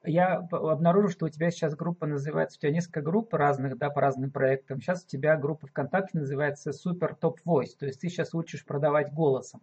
Я 0.05 0.39
обнаружил, 0.51 1.11
что 1.11 1.27
у 1.27 1.29
тебя 1.29 1.51
сейчас 1.53 1.77
группа 1.77 2.07
называется, 2.07 2.59
у 2.59 2.61
тебя 2.61 2.73
несколько 2.73 3.03
групп 3.03 3.33
разных, 3.35 3.79
да, 3.79 3.89
по 3.89 4.01
разным 4.01 4.33
проектам. 4.33 4.81
Сейчас 4.81 5.05
у 5.05 5.07
тебя 5.07 5.37
группа 5.37 5.69
ВКонтакте 5.69 6.19
называется 6.19 6.73
Супер 6.73 7.15
Топ 7.15 7.41
Voice, 7.47 7.77
то 7.79 7.87
есть 7.87 8.01
ты 8.01 8.09
сейчас 8.09 8.35
учишь 8.35 8.65
продавать 8.65 9.13
голосом. 9.13 9.61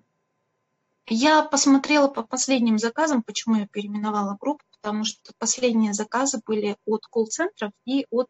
Я 1.07 1.43
посмотрела 1.43 2.07
по 2.07 2.23
последним 2.23 2.77
заказам, 2.77 3.23
почему 3.23 3.55
я 3.55 3.67
переименовала 3.67 4.37
группу, 4.39 4.63
потому 4.69 5.03
что 5.03 5.33
последние 5.39 5.93
заказы 5.93 6.39
были 6.45 6.77
от 6.85 7.05
колл-центров 7.07 7.71
и 7.85 8.05
от 8.11 8.27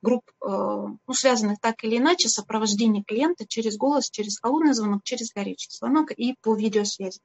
групп, 0.00 0.24
э, 0.42 0.46
ну, 0.48 1.14
связанных 1.14 1.60
так 1.60 1.84
или 1.84 1.98
иначе 1.98 2.28
с 2.28 2.34
сопровождением 2.34 3.04
клиента 3.04 3.46
через 3.46 3.76
голос, 3.76 4.10
через 4.10 4.38
холодный 4.38 4.72
звонок, 4.72 5.02
через 5.04 5.32
горячий 5.32 5.70
звонок 5.70 6.12
и 6.12 6.34
по 6.40 6.54
видеосвязи. 6.54 7.20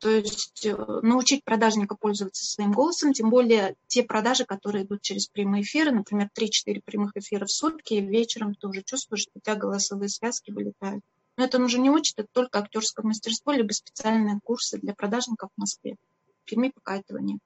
То 0.00 0.08
есть 0.08 0.64
э, 0.64 0.74
научить 1.02 1.44
продажника 1.44 1.94
пользоваться 1.94 2.44
своим 2.44 2.72
голосом, 2.72 3.12
тем 3.12 3.28
более 3.28 3.74
те 3.86 4.02
продажи, 4.02 4.46
которые 4.46 4.84
идут 4.84 5.02
через 5.02 5.28
прямые 5.28 5.62
эфиры, 5.62 5.90
например, 5.90 6.30
3-4 6.36 6.80
прямых 6.82 7.16
эфира 7.16 7.44
в 7.44 7.50
сутки, 7.50 7.94
и 7.94 8.00
вечером 8.00 8.54
ты 8.54 8.66
уже 8.66 8.82
чувствуешь, 8.82 9.22
что 9.22 9.32
у 9.34 9.40
тебя 9.40 9.56
голосовые 9.56 10.08
связки 10.08 10.52
вылетают. 10.52 11.04
Но 11.36 11.44
это 11.44 11.62
уже 11.62 11.78
не 11.78 11.90
учит, 11.90 12.18
это 12.18 12.28
только 12.32 12.60
актерское 12.60 13.04
мастерство, 13.04 13.52
либо 13.52 13.72
специальные 13.72 14.40
курсы 14.42 14.78
для 14.78 14.94
продажников 14.94 15.50
в 15.54 15.60
Москве. 15.60 15.96
В 16.44 16.48
Перми 16.48 16.72
пока 16.74 16.96
этого 16.96 17.18
нет. 17.18 17.40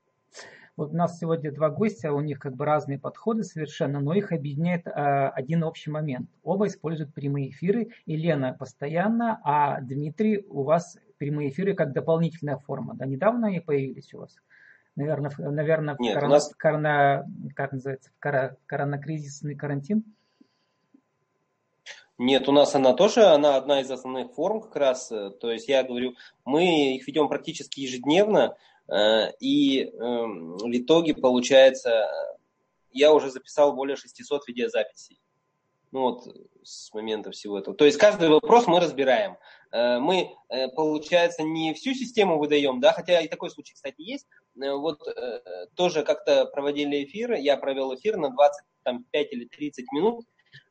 Вот 0.77 0.93
у 0.93 0.97
нас 0.97 1.19
сегодня 1.19 1.53
два 1.53 1.71
гостя, 1.71 2.13
у 2.13 2.21
них 2.21 2.41
как 2.41 2.55
бы 2.57 2.65
разные 2.65 2.99
подходы 2.99 3.45
совершенно, 3.45 4.01
но 4.01 4.13
их 4.15 4.33
объединяет 4.33 4.87
э, 4.87 4.91
один 4.91 5.63
общий 5.63 5.91
момент. 5.91 6.29
Оба 6.43 6.67
используют 6.67 7.15
прямые 7.15 7.51
эфиры. 7.51 7.91
Елена 8.07 8.53
постоянно, 8.53 9.41
а 9.45 9.81
Дмитрий 9.81 10.45
у 10.49 10.65
вас 10.65 10.99
прямые 11.25 11.49
эфиры 11.49 11.75
как 11.75 11.93
дополнительная 11.93 12.59
форма. 12.59 12.95
Да, 12.95 13.07
недавно 13.07 13.49
они 13.49 13.61
появились 13.61 14.13
у 14.13 14.19
вас. 14.19 14.37
Наверное, 14.95 15.33
наверное 15.39 15.97
Нет, 15.99 16.13
в 16.13 16.15
корона, 16.15 16.35
нас... 16.35 16.55
корона, 16.55 17.27
как 17.57 17.73
называется, 17.73 18.11
в 18.11 18.21
кора, 18.21 18.57
коронакризисный 18.67 19.57
карантин. 19.57 20.05
Нет, 22.19 22.47
у 22.49 22.53
нас 22.53 22.75
она 22.75 22.93
тоже, 22.93 23.25
она 23.25 23.57
одна 23.57 23.81
из 23.81 23.91
основных 23.91 24.33
форм 24.35 24.61
как 24.61 24.77
раз. 24.77 25.09
То 25.09 25.51
есть 25.51 25.67
я 25.67 25.83
говорю, 25.83 26.15
мы 26.45 26.95
их 26.95 27.07
ведем 27.09 27.29
практически 27.29 27.81
ежедневно, 27.81 28.57
э, 28.87 29.33
и 29.41 29.85
эм, 29.85 30.59
в 30.59 30.71
итоге 30.71 31.15
получается, 31.15 32.07
я 32.93 33.13
уже 33.15 33.31
записал 33.31 33.75
более 33.75 33.97
600 33.97 34.47
видеозаписей. 34.47 35.19
Ну 35.95 36.01
вот 36.01 36.27
с 36.65 36.93
момента 36.93 37.31
всего 37.31 37.57
этого. 37.57 37.77
То 37.77 37.85
есть 37.85 37.99
каждый 37.99 38.29
вопрос 38.29 38.67
мы 38.67 38.81
разбираем. 38.81 39.37
Э, 39.71 40.01
мы, 40.01 40.35
э, 40.49 40.67
получается, 40.71 41.45
не 41.45 41.73
всю 41.73 41.95
систему 41.95 42.37
выдаем, 42.37 42.81
да, 42.81 42.93
хотя 42.93 43.21
и 43.21 43.29
такой 43.29 43.49
случай, 43.49 43.75
кстати, 43.75 44.03
есть. 44.03 44.27
Э, 44.61 44.73
вот 44.73 44.99
тоже 45.77 46.03
как-то 46.03 46.47
проводили 46.47 47.05
эфир, 47.05 47.35
я 47.35 47.57
провел 47.57 47.95
эфир 47.95 48.17
на 48.17 48.31
25 48.31 49.33
или 49.33 49.45
30 49.45 49.93
минут, 49.93 50.25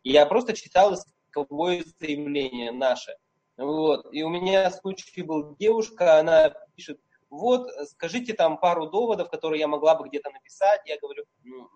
Я 0.03 0.25
просто 0.25 0.51
читал 0.51 0.93
исковое 0.93 1.85
заявление 2.01 2.73
наше. 2.73 3.15
Вот. 3.55 4.13
И 4.13 4.23
у 4.23 4.29
меня 4.29 4.69
случай 4.71 5.21
был 5.21 5.55
девушка, 5.55 6.19
она 6.19 6.49
пишет, 6.75 6.99
вот, 7.29 7.69
скажите 7.91 8.33
там 8.33 8.57
пару 8.57 8.89
доводов, 8.89 9.29
которые 9.29 9.61
я 9.61 9.69
могла 9.69 9.95
бы 9.95 10.09
где-то 10.09 10.31
написать. 10.31 10.81
Я 10.85 10.99
говорю, 10.99 11.23
ну, 11.43 11.69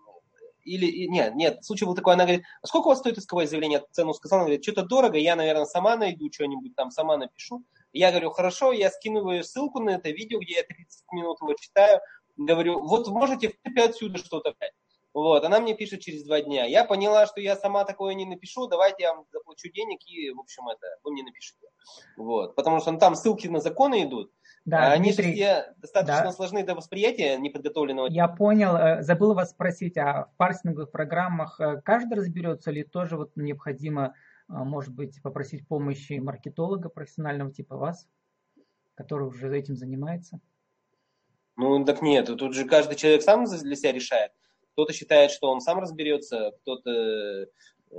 или, 0.68 1.06
нет, 1.06 1.34
нет, 1.34 1.64
случай 1.64 1.84
был 1.84 1.94
такой, 1.94 2.14
она 2.14 2.24
говорит, 2.24 2.44
а 2.62 2.66
сколько 2.66 2.86
у 2.86 2.90
вас 2.90 2.98
стоит 2.98 3.18
исковое 3.18 3.46
заявление? 3.46 3.82
Цену 3.90 4.14
сказала, 4.14 4.42
она 4.42 4.48
говорит, 4.48 4.62
что-то 4.62 4.82
дорого, 4.82 5.18
я, 5.18 5.36
наверное, 5.36 5.64
сама 5.64 5.96
найду 5.96 6.30
что-нибудь 6.32 6.74
там, 6.76 6.90
сама 6.90 7.16
напишу. 7.16 7.64
Я 7.92 8.10
говорю, 8.10 8.30
хорошо, 8.30 8.72
я 8.72 8.90
скидываю 8.90 9.42
ссылку 9.42 9.80
на 9.80 9.90
это 9.90 10.10
видео, 10.10 10.38
где 10.40 10.56
я 10.56 10.62
30 10.62 11.12
минут 11.12 11.40
его 11.40 11.54
читаю, 11.54 12.00
говорю, 12.36 12.80
вот 12.80 13.08
можете 13.08 13.54
отсюда 13.76 14.18
что-то. 14.18 14.54
Вот, 15.14 15.42
она 15.44 15.58
мне 15.58 15.74
пишет 15.74 16.00
через 16.00 16.22
два 16.24 16.40
дня. 16.42 16.64
Я 16.66 16.84
поняла, 16.84 17.26
что 17.26 17.40
я 17.40 17.56
сама 17.56 17.84
такое 17.84 18.14
не 18.14 18.26
напишу, 18.26 18.66
давайте 18.66 19.02
я 19.02 19.14
вам 19.14 19.24
заплачу 19.32 19.68
денег 19.72 19.98
и, 20.06 20.30
в 20.30 20.38
общем, 20.38 20.68
это, 20.68 20.86
вы 21.02 21.12
мне 21.12 21.24
напишите. 21.24 21.66
Вот, 22.16 22.54
потому 22.54 22.80
что 22.80 22.92
ну, 22.92 22.98
там 22.98 23.14
ссылки 23.14 23.48
на 23.48 23.60
законы 23.60 24.04
идут, 24.04 24.30
да, 24.68 24.90
а 24.90 24.92
Они 24.92 25.12
Дмитрий, 25.12 25.32
все 25.32 25.74
достаточно 25.78 26.24
да. 26.24 26.32
сложны 26.32 26.62
до 26.62 26.74
восприятия 26.74 27.38
неподготовленного. 27.38 28.08
Я 28.08 28.28
понял. 28.28 28.76
Э, 28.76 29.02
забыл 29.02 29.32
вас 29.32 29.50
спросить, 29.50 29.96
а 29.96 30.26
в 30.26 30.36
парсинговых 30.36 30.90
программах 30.90 31.58
э, 31.58 31.80
каждый 31.82 32.18
разберется 32.18 32.70
или 32.70 32.82
тоже 32.82 33.16
вот 33.16 33.32
необходимо, 33.36 34.14
э, 34.48 34.52
может 34.52 34.94
быть, 34.94 35.22
попросить 35.22 35.66
помощи 35.66 36.18
маркетолога 36.18 36.90
профессионального 36.90 37.50
типа 37.50 37.78
вас, 37.78 38.06
который 38.94 39.26
уже 39.26 39.56
этим 39.56 39.74
занимается? 39.74 40.38
Ну, 41.56 41.82
так 41.86 42.02
нет, 42.02 42.26
тут 42.26 42.54
же 42.54 42.66
каждый 42.66 42.96
человек 42.96 43.22
сам 43.22 43.46
для 43.46 43.74
себя 43.74 43.92
решает. 43.92 44.32
Кто-то 44.72 44.92
считает, 44.92 45.30
что 45.30 45.50
он 45.50 45.62
сам 45.62 45.80
разберется, 45.80 46.52
кто-то 46.60 47.46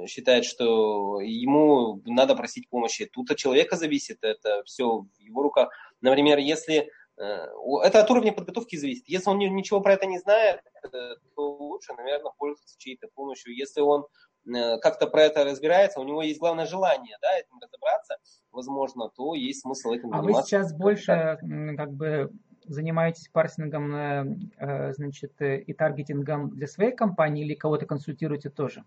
считает, 0.07 0.45
что 0.45 1.19
ему 1.19 2.01
надо 2.05 2.35
просить 2.35 2.69
помощи. 2.69 3.09
Тут 3.11 3.31
от 3.31 3.37
человека 3.37 3.75
зависит, 3.75 4.19
это 4.21 4.63
все 4.65 4.99
в 4.99 5.19
его 5.19 5.41
руках. 5.41 5.69
Например, 6.01 6.37
если 6.37 6.91
э, 7.17 7.47
это 7.83 8.01
от 8.01 8.09
уровня 8.09 8.31
подготовки 8.31 8.75
зависит. 8.75 9.07
Если 9.07 9.29
он 9.29 9.37
ничего 9.37 9.81
про 9.81 9.93
это 9.93 10.05
не 10.05 10.19
знает, 10.19 10.61
э, 10.83 10.87
то 11.35 11.57
лучше, 11.57 11.93
наверное, 11.93 12.31
пользоваться 12.37 12.75
чьей-то 12.77 13.07
помощью. 13.13 13.55
Если 13.55 13.81
он 13.81 14.05
э, 14.47 14.77
как-то 14.79 15.07
про 15.07 15.23
это 15.23 15.43
разбирается, 15.43 15.99
у 15.99 16.03
него 16.03 16.21
есть 16.21 16.39
главное 16.39 16.65
желание 16.65 17.17
да, 17.21 17.37
этим 17.37 17.59
разобраться, 17.61 18.17
возможно, 18.51 19.09
то 19.09 19.35
есть 19.35 19.61
смысл 19.61 19.91
этим 19.91 20.09
заниматься. 20.09 20.29
А 20.29 20.41
вы 20.41 20.43
сейчас 20.43 20.73
больше 20.73 21.37
как 21.77 21.91
бы 21.91 22.31
занимаетесь 22.65 23.29
парсингом 23.29 24.51
значит, 24.93 25.33
и 25.41 25.73
таргетингом 25.73 26.51
для 26.51 26.67
своей 26.67 26.91
компании 26.91 27.43
или 27.43 27.55
кого-то 27.55 27.87
консультируете 27.87 28.49
тоже 28.49 28.83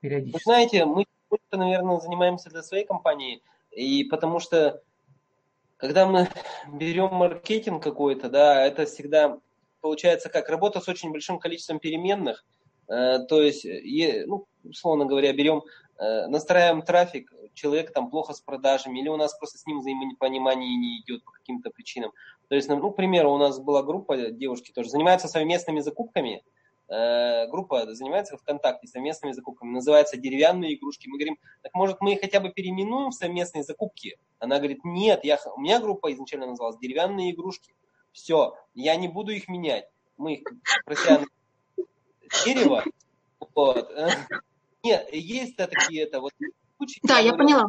периодически? 0.00 0.36
Вы 0.36 0.52
знаете, 0.52 0.84
мы, 0.84 1.04
наверное, 1.50 1.98
занимаемся 1.98 2.50
для 2.50 2.62
своей 2.62 2.86
компании, 2.86 3.42
и 3.70 4.04
потому 4.04 4.38
что 4.38 4.82
когда 5.76 6.06
мы 6.06 6.28
берем 6.72 7.14
маркетинг 7.14 7.82
какой-то, 7.82 8.28
да, 8.28 8.64
это 8.64 8.86
всегда 8.86 9.38
получается 9.80 10.28
как 10.28 10.48
работа 10.48 10.80
с 10.80 10.88
очень 10.88 11.12
большим 11.12 11.38
количеством 11.38 11.78
переменных. 11.78 12.44
Э, 12.88 13.18
то 13.28 13.42
есть, 13.42 13.66
ну, 14.26 14.46
условно 14.64 15.06
говоря, 15.06 15.32
берем, 15.32 15.62
э, 15.98 16.26
настраиваем 16.28 16.82
трафик, 16.82 17.32
человек 17.54 17.92
там 17.92 18.10
плохо 18.10 18.32
с 18.32 18.40
продажами, 18.40 19.00
или 19.00 19.08
у 19.08 19.16
нас 19.16 19.36
просто 19.36 19.58
с 19.58 19.66
ним 19.66 19.80
взаимопонимание 19.80 20.76
не 20.76 21.00
идет 21.00 21.24
по 21.24 21.32
каким-то 21.32 21.70
причинам. 21.70 22.12
То 22.48 22.54
есть, 22.54 22.68
ну, 22.68 22.90
к 22.90 22.96
примеру, 22.96 23.32
у 23.32 23.38
нас 23.38 23.58
была 23.58 23.82
группа 23.82 24.16
девушки 24.16 24.72
тоже, 24.72 24.90
занимаются 24.90 25.28
совместными 25.28 25.80
закупками, 25.80 26.44
группа 26.88 27.94
занимается 27.94 28.36
ВКонтакте 28.36 28.86
совместными 28.86 29.32
закупками, 29.32 29.70
называется 29.70 30.16
«Деревянные 30.16 30.74
игрушки». 30.74 31.08
Мы 31.08 31.18
говорим, 31.18 31.38
так 31.62 31.74
может 31.74 32.00
мы 32.00 32.16
хотя 32.16 32.40
бы 32.40 32.50
переименуем 32.50 33.10
совместные 33.10 33.64
закупки? 33.64 34.18
Она 34.38 34.58
говорит, 34.58 34.84
нет, 34.84 35.24
я, 35.24 35.38
у 35.56 35.60
меня 35.60 35.80
группа 35.80 36.12
изначально 36.12 36.46
называлась 36.46 36.78
«Деревянные 36.78 37.32
игрушки». 37.32 37.74
Все, 38.12 38.56
я 38.74 38.96
не 38.96 39.08
буду 39.08 39.32
их 39.32 39.48
менять. 39.48 39.88
Мы 40.16 40.34
их 40.34 40.48
прося 40.84 41.24
дерево. 42.44 42.84
Вот. 43.54 43.92
Нет, 44.82 45.12
есть 45.12 45.56
да, 45.56 45.66
такие 45.66 46.04
это 46.04 46.20
вот 46.20 46.32
случаи. 46.76 47.00
Да, 47.02 47.18
я 47.18 47.34
поняла. 47.34 47.66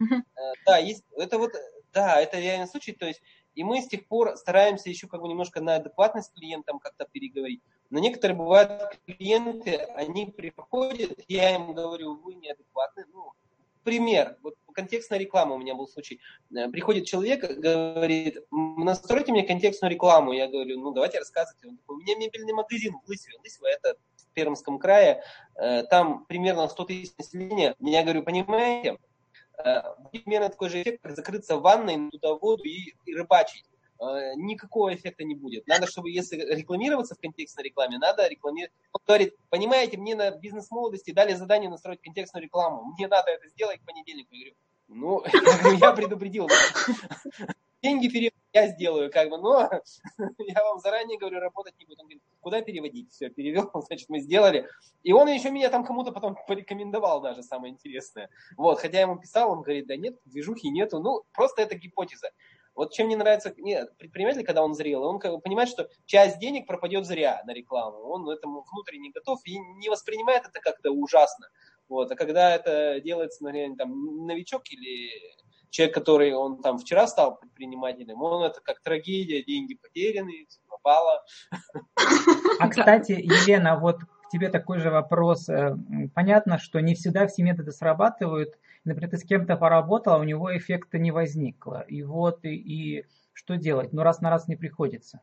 Э, 0.00 0.52
да, 0.66 0.78
есть, 0.78 1.04
это 1.16 1.38
вот, 1.38 1.52
да, 1.92 2.20
это 2.20 2.40
реальный 2.40 2.66
случай, 2.66 2.92
то 2.92 3.06
есть 3.06 3.22
и 3.54 3.64
мы 3.64 3.80
с 3.80 3.88
тех 3.88 4.06
пор 4.06 4.36
стараемся 4.36 4.90
еще 4.90 5.06
как 5.06 5.20
бы 5.20 5.28
немножко 5.28 5.60
на 5.60 5.76
адекватность 5.76 6.32
клиентам 6.34 6.78
как-то 6.78 7.06
переговорить. 7.10 7.62
Но 7.90 7.98
некоторые 7.98 8.36
бывают 8.36 8.98
клиенты, 9.06 9.76
они 9.96 10.26
приходят, 10.26 11.18
я 11.28 11.54
им 11.54 11.74
говорю, 11.74 12.16
вы 12.16 12.34
неадекватны. 12.34 13.04
Ну, 13.12 13.32
пример, 13.84 14.36
вот 14.42 14.54
контекстная 14.74 15.18
реклама 15.18 15.54
у 15.54 15.58
меня 15.58 15.74
был 15.74 15.86
случай. 15.86 16.20
Э, 16.54 16.68
приходит 16.68 17.06
человек, 17.06 17.42
говорит, 17.58 18.38
настройте 18.50 19.32
мне 19.32 19.44
контекстную 19.44 19.92
рекламу. 19.92 20.32
Я 20.32 20.48
говорю, 20.48 20.80
ну 20.80 20.92
давайте 20.92 21.18
рассказывайте. 21.18 21.68
Он 21.68 21.76
такой, 21.76 21.96
у 21.96 22.00
меня 22.00 22.16
мебельный 22.16 22.52
магазин 22.52 22.94
в 23.04 23.08
Лысьве. 23.08 23.34
Лысьва 23.42 23.70
это 23.70 23.96
в 24.16 24.34
Пермском 24.34 24.78
крае. 24.78 25.22
Э, 25.54 25.84
там 25.84 26.24
примерно 26.26 26.66
100 26.66 26.84
тысяч 26.84 27.12
населения. 27.16 27.76
Я 27.78 28.02
говорю, 28.02 28.24
понимаете, 28.24 28.98
будет 29.98 30.24
примерно 30.24 30.48
такой 30.48 30.68
же 30.68 30.82
эффект, 30.82 31.02
как 31.02 31.16
закрыться 31.16 31.56
в 31.56 31.62
ванной, 31.62 32.10
туда 32.10 32.34
воду 32.34 32.64
и, 32.64 32.94
и 33.04 33.14
рыбачить. 33.14 33.64
Э, 34.00 34.34
никакого 34.36 34.94
эффекта 34.94 35.24
не 35.24 35.34
будет. 35.34 35.66
Надо, 35.66 35.86
чтобы 35.86 36.10
если 36.10 36.36
рекламироваться 36.36 37.14
в 37.14 37.20
контекстной 37.20 37.64
рекламе, 37.64 37.98
надо 37.98 38.26
рекламировать. 38.28 38.72
Он 38.92 39.00
говорит, 39.06 39.34
понимаете, 39.50 39.96
мне 39.96 40.14
на 40.14 40.30
бизнес-молодости 40.32 41.12
дали 41.12 41.34
задание 41.34 41.70
настроить 41.70 42.02
контекстную 42.02 42.44
рекламу. 42.44 42.92
Мне 42.96 43.06
надо 43.06 43.30
это 43.30 43.48
сделать 43.48 43.80
к 43.80 43.84
понедельнику. 43.84 44.34
Я 44.34 44.40
говорю, 44.40 44.56
ну, 44.88 45.22
я 45.80 45.92
предупредил. 45.92 46.48
Деньги 47.84 48.08
перевод 48.08 48.32
я 48.54 48.68
сделаю, 48.68 49.12
как 49.12 49.28
бы, 49.28 49.36
но 49.36 49.68
я 50.38 50.64
вам 50.64 50.78
заранее 50.78 51.18
говорю, 51.18 51.38
работать 51.38 51.74
не 51.78 51.84
буду. 51.84 52.00
Он 52.00 52.06
говорит, 52.06 52.22
куда 52.40 52.62
переводить? 52.62 53.12
Все, 53.12 53.28
перевел, 53.28 53.70
значит, 53.86 54.08
мы 54.08 54.20
сделали. 54.20 54.66
И 55.02 55.12
он 55.12 55.28
еще 55.28 55.50
меня 55.50 55.68
там 55.68 55.84
кому-то 55.84 56.10
потом 56.10 56.34
порекомендовал 56.48 57.20
даже, 57.20 57.42
самое 57.42 57.74
интересное. 57.74 58.30
Вот, 58.56 58.78
хотя 58.78 58.96
я 58.96 59.02
ему 59.02 59.18
писал, 59.18 59.52
он 59.52 59.60
говорит, 59.60 59.86
да 59.86 59.98
нет, 59.98 60.16
движухи 60.24 60.70
нету. 60.70 60.98
Ну, 60.98 61.24
просто 61.34 61.60
это 61.60 61.74
гипотеза. 61.74 62.30
Вот 62.74 62.94
чем 62.94 63.08
мне 63.08 63.18
нравится 63.18 63.52
нет, 63.58 63.94
предприниматель, 63.98 64.44
когда 64.44 64.64
он 64.64 64.74
зрелый, 64.74 65.06
он 65.06 65.18
как 65.18 65.32
бы 65.32 65.40
понимает, 65.40 65.68
что 65.68 65.90
часть 66.06 66.38
денег 66.38 66.66
пропадет 66.66 67.04
зря 67.04 67.42
на 67.44 67.52
рекламу. 67.52 67.98
Он 67.98 68.30
этому 68.30 68.64
внутренне 68.72 69.10
готов 69.10 69.40
и 69.44 69.58
не 69.58 69.90
воспринимает 69.90 70.44
это 70.48 70.58
как-то 70.60 70.90
ужасно. 70.90 71.50
Вот. 71.90 72.10
А 72.10 72.16
когда 72.16 72.54
это 72.54 72.98
делается, 73.00 73.44
например, 73.44 73.76
там, 73.76 74.26
новичок 74.26 74.62
или 74.70 75.10
человек, 75.74 75.94
который 75.94 76.32
он 76.32 76.62
там 76.62 76.78
вчера 76.78 77.08
стал 77.08 77.36
предпринимателем, 77.36 78.22
он 78.22 78.44
это 78.44 78.60
как 78.60 78.80
трагедия, 78.80 79.42
деньги 79.42 79.74
потеряны, 79.74 80.46
пропало. 80.68 81.24
А, 82.60 82.68
кстати, 82.68 83.12
Елена, 83.12 83.76
вот 83.76 83.98
к 83.98 84.28
тебе 84.30 84.50
такой 84.50 84.78
же 84.78 84.90
вопрос. 84.90 85.48
Э, 85.48 85.76
понятно, 86.14 86.58
что 86.58 86.78
не 86.78 86.94
всегда 86.94 87.26
все 87.26 87.42
методы 87.42 87.72
срабатывают. 87.72 88.56
Например, 88.84 89.10
ты 89.10 89.16
с 89.16 89.24
кем-то 89.24 89.56
поработала, 89.56 90.20
у 90.20 90.24
него 90.24 90.56
эффекта 90.56 90.98
не 90.98 91.10
возникло. 91.10 91.80
И 91.88 92.04
вот, 92.04 92.44
и, 92.44 92.54
и 92.54 93.06
что 93.32 93.56
делать? 93.56 93.92
Ну, 93.92 94.04
раз 94.04 94.20
на 94.20 94.30
раз 94.30 94.46
не 94.46 94.54
приходится. 94.54 95.22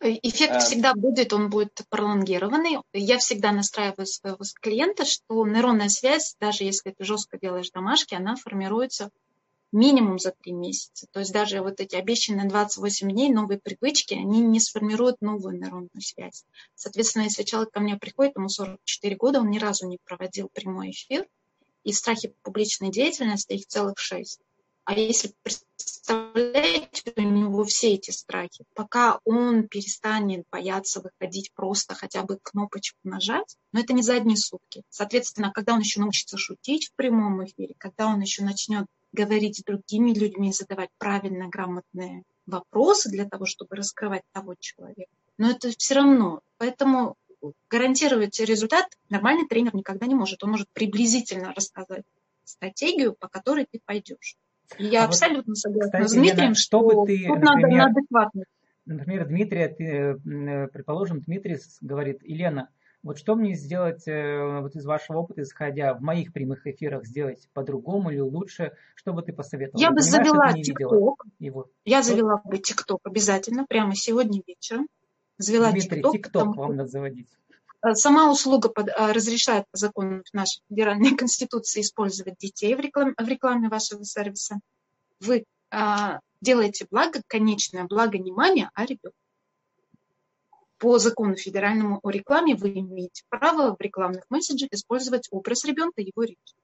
Эффект 0.00 0.52
а... 0.52 0.60
всегда 0.60 0.94
будет, 0.94 1.32
он 1.32 1.50
будет 1.50 1.80
пролонгированный. 1.88 2.78
Я 2.92 3.18
всегда 3.18 3.52
настраиваю 3.52 4.06
своего 4.06 4.44
клиента, 4.60 5.04
что 5.04 5.46
нейронная 5.46 5.88
связь, 5.88 6.36
даже 6.40 6.64
если 6.64 6.90
ты 6.90 7.04
жестко 7.04 7.38
делаешь 7.38 7.70
домашки, 7.70 8.14
она 8.14 8.36
формируется 8.36 9.10
минимум 9.72 10.18
за 10.18 10.32
три 10.32 10.52
месяца. 10.52 11.06
То 11.10 11.20
есть 11.20 11.32
даже 11.32 11.60
вот 11.60 11.80
эти 11.80 11.96
обещанные 11.96 12.48
28 12.48 13.10
дней 13.10 13.30
новые 13.30 13.58
привычки, 13.58 14.14
они 14.14 14.40
не 14.40 14.60
сформируют 14.60 15.20
новую 15.20 15.58
нейронную 15.58 16.00
связь. 16.00 16.44
Соответственно, 16.74 17.24
если 17.24 17.42
человек 17.42 17.72
ко 17.72 17.80
мне 17.80 17.96
приходит, 17.96 18.36
ему 18.36 18.48
44 18.48 19.16
года, 19.16 19.40
он 19.40 19.50
ни 19.50 19.58
разу 19.58 19.86
не 19.86 19.98
проводил 20.04 20.48
прямой 20.52 20.90
эфир, 20.90 21.26
и 21.84 21.92
страхи 21.92 22.34
публичной 22.42 22.90
деятельности 22.90 23.54
их 23.54 23.66
целых 23.66 23.98
шесть. 23.98 24.40
А 24.88 24.94
если 24.94 25.34
представляете, 25.42 27.12
у 27.14 27.20
него 27.20 27.62
все 27.64 27.92
эти 27.92 28.10
страхи, 28.10 28.64
пока 28.74 29.20
он 29.26 29.68
перестанет 29.68 30.46
бояться 30.50 31.02
выходить 31.02 31.52
просто 31.52 31.94
хотя 31.94 32.22
бы 32.22 32.38
кнопочку 32.42 32.96
нажать, 33.04 33.58
но 33.72 33.80
это 33.80 33.92
не 33.92 34.00
за 34.00 34.14
одни 34.14 34.34
сутки. 34.34 34.84
Соответственно, 34.88 35.52
когда 35.52 35.74
он 35.74 35.80
еще 35.80 36.00
научится 36.00 36.38
шутить 36.38 36.86
в 36.86 36.94
прямом 36.94 37.44
эфире, 37.44 37.74
когда 37.76 38.06
он 38.06 38.20
еще 38.22 38.42
начнет 38.42 38.86
говорить 39.12 39.58
с 39.58 39.62
другими 39.62 40.14
людьми, 40.14 40.54
задавать 40.54 40.88
правильно, 40.96 41.48
грамотные 41.48 42.22
вопросы 42.46 43.10
для 43.10 43.28
того, 43.28 43.44
чтобы 43.44 43.76
раскрывать 43.76 44.22
того 44.32 44.54
человека. 44.58 45.12
Но 45.36 45.50
это 45.50 45.70
все 45.76 45.96
равно. 45.96 46.40
Поэтому 46.56 47.16
гарантировать 47.68 48.40
результат 48.40 48.86
нормальный 49.10 49.46
тренер 49.46 49.74
никогда 49.74 50.06
не 50.06 50.14
может. 50.14 50.42
Он 50.44 50.52
может 50.52 50.68
приблизительно 50.72 51.52
рассказать 51.52 52.06
стратегию, 52.44 53.12
по 53.12 53.28
которой 53.28 53.66
ты 53.70 53.82
пойдешь. 53.84 54.38
Я 54.76 55.04
а 55.04 55.06
абсолютно 55.06 55.52
вот, 55.52 55.58
согласна 55.58 56.00
кстати, 56.00 56.08
с 56.08 56.12
Дмитрием, 56.12 56.42
Лена, 56.42 56.54
что, 56.54 56.90
что 56.90 57.04
ты, 57.06 57.26
тут 57.26 57.38
например, 57.38 57.62
надо 57.62 57.76
на 57.76 57.84
адекватность. 57.86 58.50
Например, 58.84 59.26
Дмитрий, 59.26 59.68
ты, 59.68 60.68
предположим, 60.72 61.20
Дмитрий 61.20 61.58
говорит, 61.80 62.20
Елена, 62.22 62.68
Вот 63.02 63.16
что 63.18 63.36
мне 63.36 63.54
сделать 63.54 64.08
э, 64.08 64.60
вот 64.60 64.74
из 64.74 64.84
вашего 64.84 65.18
опыта, 65.18 65.42
исходя 65.42 65.94
в 65.94 66.00
моих 66.00 66.32
прямых 66.32 66.66
эфирах, 66.66 67.06
сделать 67.06 67.48
по-другому 67.54 68.10
или 68.10 68.18
лучше? 68.18 68.72
Что 68.96 69.12
бы 69.12 69.22
ты 69.22 69.32
посоветовал? 69.32 69.80
Я 69.80 69.92
бы 69.92 70.00
завела 70.00 70.52
ТикТок. 70.52 71.24
Я 71.84 72.02
завела 72.02 72.40
бы 72.44 72.58
ТикТок 72.58 73.00
обязательно, 73.04 73.66
прямо 73.66 73.94
сегодня 73.94 74.42
вечером. 74.46 74.88
Завела 75.38 75.70
Дмитрий, 75.70 76.02
ТикТок 76.02 76.56
вам 76.56 76.76
надо 76.76 76.88
заводить. 76.88 77.28
Э, 77.82 77.94
сама 77.94 78.30
услуга 78.30 78.68
под, 78.68 78.88
э, 78.88 79.12
разрешает 79.12 79.64
по 79.70 79.78
закону 79.78 80.22
нашей 80.32 80.62
федеральной 80.68 81.10
конституции 81.16 81.80
использовать 81.80 82.36
детей 82.38 82.74
в 82.74 82.80
рекламе, 82.80 83.14
в 83.16 83.28
рекламе 83.28 83.68
вашего 83.68 84.04
сервиса. 84.04 84.60
Вы 85.20 85.44
а, 85.70 86.20
делаете 86.40 86.86
благо, 86.90 87.22
конечное 87.26 87.84
благо 87.84 88.16
внимания 88.16 88.70
о 88.74 88.84
ребенке 88.84 89.16
по 90.78 90.98
закону 90.98 91.34
федеральному 91.34 91.98
о 92.02 92.10
рекламе 92.10 92.54
вы 92.54 92.70
имеете 92.78 93.24
право 93.28 93.74
в 93.74 93.80
рекламных 93.80 94.24
месседжах 94.30 94.68
использовать 94.72 95.28
образ 95.30 95.64
ребенка 95.64 96.00
и 96.00 96.06
его 96.14 96.22
речь. 96.22 96.54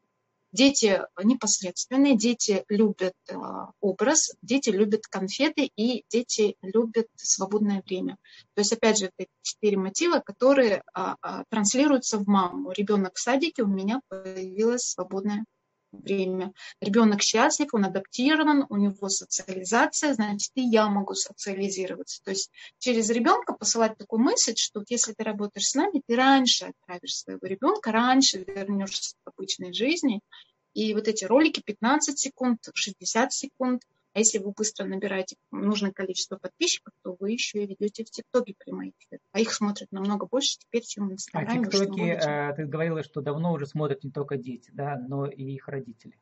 Дети 0.55 1.03
непосредственные, 1.21 2.17
дети 2.17 2.65
любят 2.69 3.15
э, 3.29 3.35
образ, 3.81 4.31
дети 4.41 4.71
любят 4.71 5.09
конфеты 5.09 5.69
и 5.75 6.05
дети 6.09 6.55
любят 6.63 7.09
свободное 7.17 7.83
время. 7.85 8.19
То 8.55 8.61
есть, 8.61 8.73
опять 8.73 8.99
же, 8.99 9.11
это 9.17 9.29
четыре 9.43 9.77
мотива, 9.77 10.21
которые 10.21 10.85
а, 10.95 11.17
а, 11.21 11.43
транслируются 11.51 12.19
в 12.19 12.29
маму. 12.29 12.71
Ребенок 12.71 13.17
в 13.17 13.21
садике, 13.21 13.65
у 13.65 13.67
меня 13.67 14.01
появилось 14.09 14.83
свободное 14.83 15.45
время. 16.03 16.53
Ребенок 16.81 17.23
счастлив, 17.23 17.69
он 17.73 17.85
адаптирован, 17.85 18.67
у 18.69 18.77
него 18.77 19.09
социализация, 19.09 20.15
значит, 20.15 20.51
и 20.55 20.63
я 20.63 20.89
могу 20.89 21.15
социализироваться. 21.15 22.23
То 22.23 22.31
есть 22.31 22.51
через 22.79 23.11
ребенка 23.11 23.53
посылать 23.53 23.97
такую 23.99 24.23
мысль, 24.23 24.55
что 24.57 24.81
вот 24.81 24.91
если 24.91 25.13
ты 25.13 25.25
работаешь 25.25 25.69
с 25.69 25.75
нами, 25.75 26.03
ты 26.07 26.17
раньше 26.17 26.67
отправишь 26.67 27.17
своего 27.17 27.47
ребенка, 27.47 27.93
раньше 27.93 28.45
вернешься 28.47 29.17
к 29.25 29.29
обычной 29.29 29.73
жизни. 29.73 30.21
И 30.75 30.93
вот 30.95 31.09
эти 31.09 31.25
ролики 31.25 31.63
15 31.65 32.19
секунд, 32.19 32.59
60 32.75 33.33
секунд, 33.33 33.83
а 34.15 34.21
если 34.21 34.39
вы 34.39 34.53
быстро 34.53 34.87
набираете 34.87 35.37
нужное 35.51 35.91
количество 35.91 36.37
подписчиков, 36.37 36.95
то 37.03 37.17
вы 37.19 37.33
еще 37.33 37.65
и 37.65 37.67
ведете 37.67 38.05
в 38.05 38.11
ТикТоке 38.11 38.55
прямые 38.57 38.93
эфиры. 38.93 39.21
А 39.33 39.41
их 39.41 39.53
смотрят 39.53 39.91
намного 39.91 40.27
больше 40.27 40.57
теперь, 40.59 40.83
чем 40.83 41.09
в 41.09 41.13
Инстаграме. 41.13 41.67
А 41.67 41.71
ТикТоке, 41.71 42.03
э, 42.13 42.55
ты 42.55 42.65
говорила, 42.65 43.03
что 43.03 43.21
давно 43.21 43.53
уже 43.53 43.67
смотрят 43.67 44.05
не 44.05 44.13
только 44.13 44.37
дети, 44.37 44.71
да, 44.73 44.97
но 44.97 45.27
и 45.27 45.43
их 45.43 45.67
родители. 45.67 46.17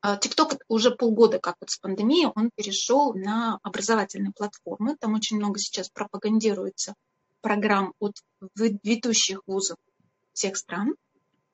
А, 0.00 0.16
ТикТок 0.16 0.58
уже 0.68 0.90
полгода, 0.90 1.38
как 1.38 1.56
вот 1.60 1.70
с 1.70 1.78
пандемией, 1.78 2.32
он 2.34 2.50
перешел 2.54 3.14
на 3.14 3.58
образовательные 3.62 4.32
платформы. 4.32 4.96
Там 4.96 5.14
очень 5.14 5.36
много 5.36 5.60
сейчас 5.60 5.90
пропагандируется 5.90 6.94
программ 7.40 7.94
от 8.00 8.16
ведущих 8.56 9.42
вузов 9.46 9.78
всех 10.32 10.56
стран. 10.56 10.96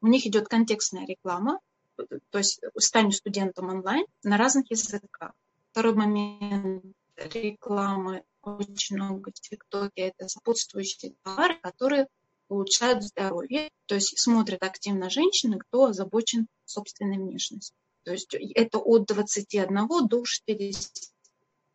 У 0.01 0.07
них 0.07 0.27
идет 0.27 0.49
контекстная 0.49 1.07
реклама, 1.07 1.61
то 1.96 2.38
есть 2.38 2.61
стань 2.78 3.12
студентом 3.12 3.68
онлайн 3.68 4.07
на 4.22 4.37
разных 4.37 4.70
языках. 4.70 5.33
Второй 5.70 5.94
момент 5.94 6.85
рекламы 7.16 8.24
очень 8.42 8.96
много 8.96 9.31
в 9.31 9.40
ТикТоке. 9.40 10.12
Это 10.16 10.28
сопутствующие 10.28 11.14
товары, 11.22 11.59
которые 11.62 12.09
улучшают 12.48 13.02
здоровье. 13.02 13.70
То 13.87 13.94
есть 13.94 14.18
смотрят 14.18 14.62
активно 14.62 15.11
женщины, 15.11 15.59
кто 15.59 15.87
озабочен 15.87 16.46
собственной 16.64 17.18
внешностью. 17.18 17.76
То 18.05 18.12
есть 18.12 18.35
это 18.35 18.78
от 18.78 19.07
21 19.07 19.88
до 20.09 20.24
60 20.24 21.12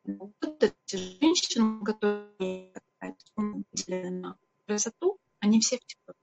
года 0.05 0.73
женщины, 0.87 1.83
которые 1.85 2.73
на 3.87 4.37
красоту, 4.65 5.19
они 5.39 5.59
все 5.59 5.77
в 5.77 5.85
ТикТоке. 5.85 6.19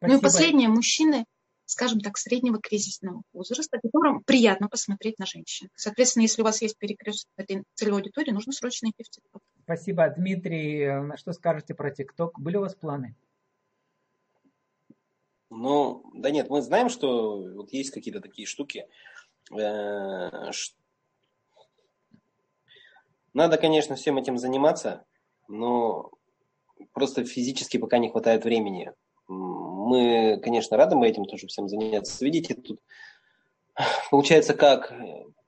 Ну 0.00 0.16
и 0.16 0.20
последнее, 0.20 0.68
мужчины 0.68 1.26
скажем 1.70 2.00
так, 2.00 2.18
среднего 2.18 2.58
кризисного 2.60 3.22
возраста, 3.32 3.78
которым 3.80 4.24
приятно 4.24 4.68
посмотреть 4.68 5.18
на 5.20 5.26
женщин. 5.26 5.68
Соответственно, 5.76 6.22
если 6.22 6.42
у 6.42 6.44
вас 6.44 6.60
есть 6.62 6.76
перекресток 6.76 7.30
этой 7.36 7.62
целевой 7.74 8.00
аудитории, 8.00 8.32
нужно 8.32 8.52
срочно 8.52 8.88
идти 8.88 9.04
в 9.04 9.08
ТикТок. 9.08 9.40
Спасибо. 9.62 10.08
Дмитрий, 10.10 10.86
на 10.86 11.16
что 11.16 11.32
скажете 11.32 11.74
про 11.74 11.92
ТикТок? 11.92 12.40
Были 12.40 12.56
у 12.56 12.62
вас 12.62 12.74
планы? 12.74 13.14
Ну, 15.48 16.10
да 16.14 16.30
нет, 16.30 16.50
мы 16.50 16.60
знаем, 16.60 16.88
что 16.88 17.40
вот 17.40 17.72
есть 17.72 17.90
какие-то 17.90 18.20
такие 18.20 18.46
штуки. 18.46 18.86
Э, 19.56 20.50
надо, 23.32 23.58
конечно, 23.58 23.94
всем 23.94 24.18
этим 24.18 24.38
заниматься, 24.38 25.04
но 25.46 26.10
просто 26.92 27.24
физически 27.24 27.76
пока 27.76 27.98
не 27.98 28.10
хватает 28.10 28.44
времени 28.44 28.92
мы, 29.90 30.40
конечно, 30.42 30.76
рады 30.76 30.96
мы 30.96 31.08
этим 31.08 31.24
тоже 31.24 31.46
всем 31.48 31.68
заняться. 31.68 32.24
Видите, 32.24 32.54
тут 32.54 32.80
получается 34.10 34.54
как? 34.54 34.92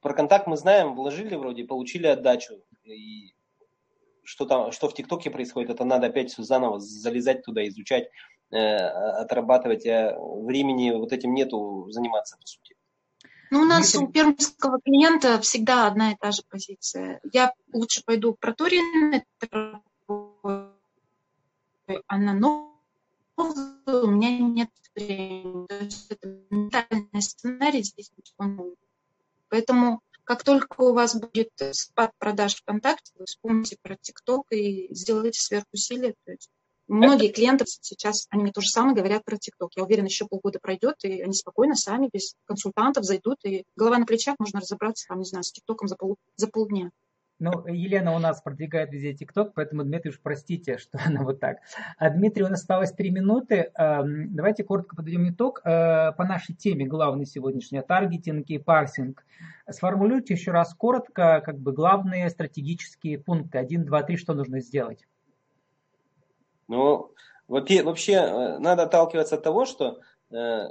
Про 0.00 0.14
контакт 0.14 0.46
мы 0.46 0.56
знаем, 0.56 0.94
вложили 0.94 1.36
вроде, 1.36 1.64
получили 1.64 2.08
отдачу. 2.08 2.54
И 2.84 3.34
что 4.24 4.46
там, 4.46 4.72
что 4.72 4.88
в 4.88 4.94
ТикТоке 4.94 5.30
происходит, 5.30 5.70
это 5.70 5.84
надо 5.84 6.08
опять 6.08 6.32
все 6.32 6.42
заново 6.42 6.80
залезать 6.80 7.44
туда, 7.44 7.66
изучать, 7.68 8.08
э, 8.50 8.56
отрабатывать. 8.56 9.86
А 9.86 10.18
времени 10.18 10.90
вот 10.90 11.12
этим 11.12 11.34
нету 11.34 11.86
заниматься, 11.90 12.36
по 12.36 12.46
сути. 12.46 12.74
Ну, 13.50 13.60
у 13.60 13.64
нас 13.64 13.94
у 13.94 14.08
пермского 14.08 14.80
клиента 14.80 15.38
всегда 15.40 15.86
одна 15.86 16.12
и 16.12 16.16
та 16.18 16.32
же 16.32 16.42
позиция. 16.48 17.20
Я 17.32 17.52
лучше 17.72 18.02
пойду 18.04 18.34
к 18.34 18.38
проторенной, 18.40 19.24
она 22.06 22.32
новая 22.32 22.71
у 23.36 24.06
меня 24.06 24.38
нет 24.38 24.70
времени. 24.94 25.66
То 25.66 25.76
есть 25.76 26.10
это 26.10 26.28
ментальный 26.50 27.22
сценарий 27.22 27.82
здесь 27.82 28.10
он 28.38 28.74
Поэтому 29.48 30.00
как 30.24 30.44
только 30.44 30.80
у 30.80 30.92
вас 30.92 31.14
будет 31.18 31.50
спад 31.72 32.12
продаж 32.18 32.54
ВКонтакте, 32.56 33.12
вы 33.18 33.26
вспомните 33.26 33.76
про 33.82 33.96
ТикТок 33.96 34.46
и 34.50 34.88
сделайте 34.94 35.40
сверхусилие. 35.40 36.14
То 36.24 36.32
есть 36.32 36.50
многие 36.86 37.32
клиенты 37.32 37.64
сейчас, 37.66 38.26
они 38.30 38.44
мне 38.44 38.52
то 38.52 38.60
же 38.60 38.68
самое 38.68 38.94
говорят 38.94 39.24
про 39.24 39.36
ТикТок. 39.36 39.72
Я 39.76 39.84
уверена, 39.84 40.06
еще 40.06 40.26
полгода 40.26 40.58
пройдет, 40.60 40.96
и 41.04 41.22
они 41.22 41.34
спокойно 41.34 41.74
сами, 41.74 42.08
без 42.12 42.34
консультантов 42.44 43.04
зайдут, 43.04 43.38
и 43.44 43.64
голова 43.76 43.98
на 43.98 44.06
плечах 44.06 44.36
можно 44.38 44.60
разобраться, 44.60 45.06
там, 45.08 45.18
не 45.18 45.24
знаю, 45.24 45.42
с 45.42 45.52
ТикТоком 45.52 45.88
за, 45.88 45.96
пол, 45.96 46.16
за 46.36 46.48
полдня. 46.48 46.90
Ну, 47.42 47.66
Елена 47.66 48.14
у 48.14 48.20
нас 48.20 48.40
продвигает 48.40 48.92
везде 48.92 49.14
ТикТок, 49.14 49.54
поэтому, 49.54 49.82
Дмитрий, 49.82 50.12
уж 50.12 50.20
простите, 50.20 50.78
что 50.78 51.00
она 51.04 51.24
вот 51.24 51.40
так. 51.40 51.58
А, 51.98 52.08
Дмитрий, 52.08 52.44
у 52.44 52.48
нас 52.48 52.60
осталось 52.60 52.92
три 52.92 53.10
минуты. 53.10 53.72
Давайте 53.76 54.62
коротко 54.62 54.94
подведем 54.94 55.28
итог 55.28 55.60
э, 55.64 56.12
по 56.12 56.24
нашей 56.24 56.54
теме 56.54 56.86
главной 56.86 57.26
сегодняшней, 57.26 57.82
таргетинг 57.82 58.48
и 58.48 58.58
парсинг. 58.58 59.24
Сформулируйте 59.68 60.34
еще 60.34 60.52
раз 60.52 60.72
коротко, 60.72 61.42
как 61.44 61.58
бы 61.58 61.72
главные 61.72 62.30
стратегические 62.30 63.18
пункты. 63.18 63.58
Один, 63.58 63.84
два, 63.84 64.04
три, 64.04 64.16
что 64.16 64.34
нужно 64.34 64.60
сделать? 64.60 65.04
Ну, 66.68 67.10
вообще 67.48 68.12
э, 68.12 68.58
надо 68.58 68.84
отталкиваться 68.84 69.34
от 69.34 69.42
того, 69.42 69.64
что 69.64 69.98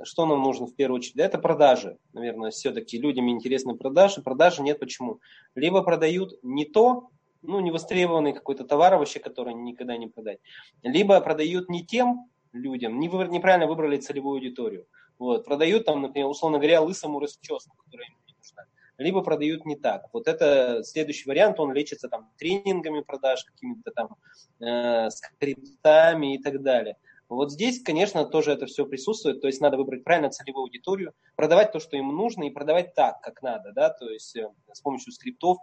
что 0.04 0.26
нам 0.26 0.42
нужно 0.42 0.66
в 0.66 0.76
первую 0.76 0.98
очередь? 0.98 1.18
Это 1.18 1.38
продажи. 1.38 1.98
Наверное, 2.14 2.52
все-таки 2.52 2.98
людям 3.00 3.30
интересны 3.30 3.76
продажи. 3.76 4.22
Продажи 4.22 4.62
нет 4.62 4.80
почему? 4.80 5.20
Либо 5.56 5.84
продают 5.84 6.34
не 6.42 6.66
то, 6.66 7.10
ну, 7.42 7.60
невостребованный 7.60 8.34
какой-то 8.34 8.66
товар 8.66 8.98
вообще, 8.98 9.20
который 9.20 9.54
никогда 9.54 9.98
не 9.98 10.08
продать. 10.08 10.40
Либо 10.84 11.20
продают 11.22 11.70
не 11.70 11.86
тем 11.86 12.30
людям, 12.54 13.00
не 13.00 13.10
выбор, 13.10 13.30
неправильно 13.30 13.68
выбрали 13.68 13.98
целевую 13.98 14.36
аудиторию. 14.36 14.88
Вот, 15.18 15.46
продают 15.46 15.86
там, 15.86 16.02
например, 16.02 16.28
условно 16.28 16.58
говоря, 16.58 16.82
лысому 16.82 17.20
расческу, 17.20 17.76
которая 17.78 18.08
им 18.08 18.16
не 18.28 18.34
нужна. 18.34 18.66
Либо 18.98 19.22
продают 19.22 19.66
не 19.66 19.76
так. 19.76 20.08
Вот 20.14 20.28
это 20.28 20.84
следующий 20.84 21.30
вариант, 21.30 21.60
он 21.60 21.74
лечится 21.74 22.10
там 22.10 22.32
тренингами 22.38 23.02
продаж, 23.02 23.44
какими-то 23.46 23.92
там 23.92 24.16
э, 24.60 25.10
скриптами 25.10 26.36
и 26.36 26.42
так 26.42 26.62
далее. 26.62 26.98
Вот 27.32 27.50
здесь, 27.50 27.82
конечно, 27.82 28.26
тоже 28.26 28.52
это 28.52 28.66
все 28.66 28.86
присутствует, 28.86 29.40
то 29.40 29.48
есть 29.48 29.62
надо 29.62 29.78
выбрать 29.78 30.04
правильно 30.04 30.30
целевую 30.30 30.64
аудиторию, 30.64 31.14
продавать 31.38 31.72
то, 31.72 31.80
что 31.80 31.96
им 31.96 32.10
нужно, 32.10 32.44
и 32.44 32.50
продавать 32.50 32.94
так, 32.94 33.22
как 33.22 33.42
надо, 33.42 33.72
да, 33.72 33.90
то 33.90 34.10
есть 34.10 34.36
э, 34.36 34.50
с 34.74 34.82
помощью 34.82 35.14
скриптов. 35.14 35.58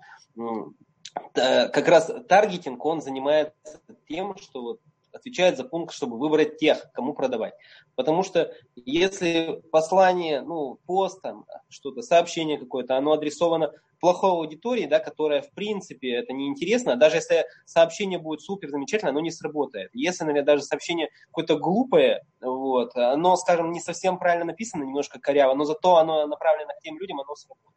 Как 1.35 1.89
раз 1.89 2.11
таргетинг, 2.27 2.83
он 2.85 3.03
занимается 3.03 3.81
тем, 4.09 4.35
что 4.39 4.63
вот 4.63 4.81
отвечает 5.13 5.59
за 5.59 5.65
пункт, 5.65 5.95
чтобы 5.95 6.19
выбрать 6.19 6.57
тех, 6.57 6.91
кому 6.93 7.13
продавать. 7.13 7.53
Потому 7.97 8.23
что 8.23 8.51
если 8.75 9.63
послание, 9.71 10.41
ну, 10.41 10.79
пост, 10.87 11.21
там, 11.21 11.45
что-то, 11.69 12.01
сообщение 12.01 12.57
какое-то, 12.57 12.97
оно 12.97 13.13
адресовано 13.13 13.73
плохой 14.01 14.31
аудитории, 14.31 14.87
да, 14.87 14.99
которая, 14.99 15.43
в 15.43 15.53
принципе, 15.53 16.13
это 16.15 16.33
неинтересно, 16.33 16.97
даже 16.97 17.17
если 17.17 17.45
сообщение 17.65 18.19
будет 18.19 18.41
супер 18.41 18.71
замечательно, 18.71 19.11
оно 19.11 19.21
не 19.21 19.31
сработает. 19.31 19.91
Если, 19.93 20.25
наверное, 20.25 20.47
даже 20.47 20.63
сообщение 20.63 21.09
какое-то 21.27 21.59
глупое, 21.59 22.23
вот, 22.41 22.95
оно, 22.97 23.37
скажем, 23.37 23.73
не 23.73 23.81
совсем 23.81 24.19
правильно 24.19 24.47
написано, 24.47 24.85
немножко 24.85 25.21
коряво, 25.21 25.55
но 25.55 25.65
зато 25.65 25.97
оно 25.97 26.27
направлено 26.27 26.71
к 26.79 26.83
тем 26.83 26.99
людям, 26.99 27.21
оно 27.21 27.35
сработает. 27.35 27.69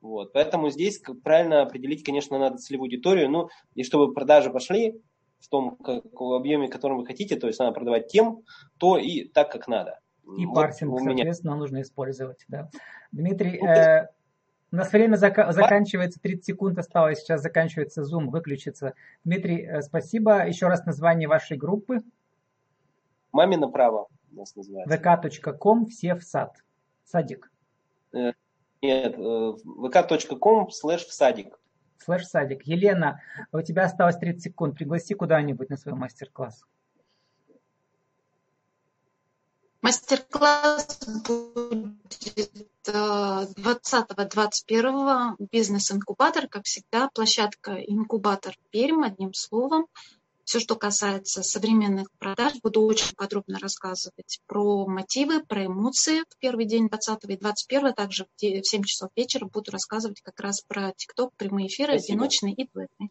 Вот, 0.00 0.32
поэтому 0.32 0.68
здесь 0.70 1.00
правильно 1.22 1.62
определить, 1.62 2.02
конечно, 2.02 2.36
надо 2.36 2.58
целевую 2.58 2.86
аудиторию, 2.86 3.30
ну, 3.30 3.48
и 3.74 3.84
чтобы 3.84 4.12
продажи 4.12 4.50
пошли, 4.50 5.00
в 5.38 5.48
том 5.48 5.76
как, 5.76 6.04
в 6.12 6.32
объеме, 6.34 6.68
которым 6.68 6.98
вы 6.98 7.06
хотите, 7.06 7.36
то 7.36 7.46
есть 7.46 7.58
надо 7.60 7.72
продавать 7.72 8.08
тем, 8.08 8.42
то 8.78 8.96
и 8.96 9.24
так, 9.28 9.50
как 9.50 9.68
надо. 9.68 10.00
И 10.36 10.46
вот 10.46 10.54
парсинг, 10.54 11.00
соответственно, 11.00 11.56
нужно 11.56 11.82
использовать. 11.82 12.44
Да. 12.48 12.70
Дмитрий, 13.10 13.58
ну, 13.60 13.66
э, 13.68 14.08
у 14.72 14.76
нас 14.76 14.90
время 14.90 15.16
зак- 15.16 15.52
заканчивается, 15.52 16.18
30 16.20 16.44
секунд 16.44 16.78
осталось, 16.78 17.20
сейчас 17.20 17.42
заканчивается 17.42 18.02
Zoom, 18.02 18.30
выключится. 18.30 18.94
Дмитрий, 19.22 19.66
э, 19.66 19.82
спасибо. 19.82 20.46
Еще 20.46 20.66
раз 20.66 20.86
название 20.86 21.28
вашей 21.28 21.58
группы. 21.58 21.98
Мамино 23.32 23.68
право 23.68 24.08
нас 24.30 24.56
называется. 24.56 24.96
vk.com, 24.96 25.86
все 25.86 26.14
в 26.14 26.22
сад. 26.22 26.56
Садик. 27.04 27.52
Э, 28.14 28.32
нет, 28.80 29.16
vk.com 29.16 30.70
слэш 30.70 31.04
в 31.06 31.12
садик. 31.12 31.58
Слэш 31.98 32.26
садик. 32.26 32.62
Елена, 32.64 33.20
у 33.52 33.60
тебя 33.60 33.84
осталось 33.84 34.16
30 34.16 34.42
секунд. 34.42 34.76
Пригласи 34.76 35.14
куда-нибудь 35.14 35.68
на 35.68 35.76
свой 35.76 35.94
мастер-класс. 35.94 36.64
Мастер-класс 39.92 41.00
будет 41.28 41.92
20-21 42.86 45.34
э, 45.38 45.44
бизнес-инкубатор, 45.52 46.48
как 46.48 46.64
всегда, 46.64 47.10
площадка 47.10 47.74
инкубатор 47.74 48.56
Пермь, 48.70 49.04
одним 49.04 49.34
словом. 49.34 49.88
Все, 50.44 50.60
что 50.60 50.76
касается 50.76 51.42
современных 51.42 52.10
продаж, 52.18 52.54
буду 52.62 52.80
очень 52.80 53.14
подробно 53.16 53.58
рассказывать 53.58 54.40
про 54.46 54.86
мотивы, 54.86 55.44
про 55.44 55.66
эмоции 55.66 56.20
в 56.20 56.38
первый 56.38 56.64
день 56.64 56.88
20 56.88 57.24
и 57.24 57.36
21, 57.36 57.92
также 57.92 58.24
в 58.24 58.28
7 58.40 58.62
часов 58.84 59.10
вечера 59.14 59.44
буду 59.44 59.72
рассказывать 59.72 60.22
как 60.22 60.40
раз 60.40 60.62
про 60.66 60.92
TikTok, 60.92 61.32
прямые 61.36 61.66
эфиры, 61.66 61.98
Спасибо. 61.98 62.14
одиночные 62.14 62.54
и 62.54 62.66
дуэтные. 62.72 63.10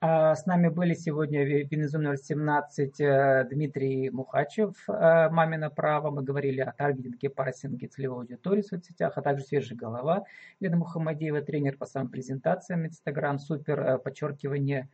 А, 0.00 0.36
с 0.36 0.46
нами 0.46 0.68
были 0.68 0.94
сегодня 0.94 1.42
в 1.42 1.48
Венезуэле 1.48 2.06
номер 2.06 2.18
17 2.18 3.00
э, 3.00 3.48
Дмитрий 3.50 4.10
Мухачев, 4.10 4.88
э, 4.88 5.28
«Мамино 5.28 5.70
право». 5.70 6.12
Мы 6.12 6.22
говорили 6.22 6.60
о 6.60 6.70
таргетинге, 6.70 7.30
парсинге 7.30 7.88
целевой 7.88 8.18
аудитории 8.18 8.62
в 8.62 8.66
соцсетях, 8.66 9.14
а 9.18 9.22
также 9.22 9.44
свежая 9.44 9.76
голова 9.76 10.24
Лена 10.60 10.76
Мухаммадиева, 10.76 11.42
тренер 11.42 11.76
по 11.76 11.84
самым 11.84 12.10
презентациям 12.12 12.86
Инстаграм, 12.86 13.40
супер, 13.40 13.80
э, 13.80 13.98
подчеркивание, 13.98 14.88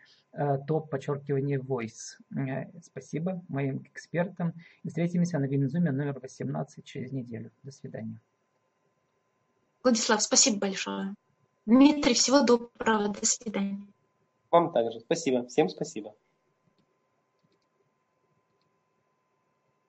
топ, 0.67 0.91
подчеркивание, 0.91 1.61
voice. 1.61 2.19
Спасибо 2.83 3.41
моим 3.49 3.85
экспертам. 3.93 4.53
И 4.83 4.89
встретимся 4.89 5.39
на 5.39 5.45
Венезуме 5.45 5.93
номер 5.93 6.19
18 6.19 6.83
через 6.85 7.13
неделю. 7.13 7.53
До 7.63 7.71
свидания. 7.71 8.19
Владислав, 9.85 10.23
спасибо 10.23 10.59
большое. 10.59 11.15
Дмитрий, 11.67 12.15
всего 12.15 12.43
доброго. 12.43 13.11
До 13.11 13.25
свидания. 13.25 13.87
Вам 14.55 14.73
также. 14.73 15.01
Спасибо. 15.01 15.49
Всем 15.49 15.69
спасибо. 15.69 16.15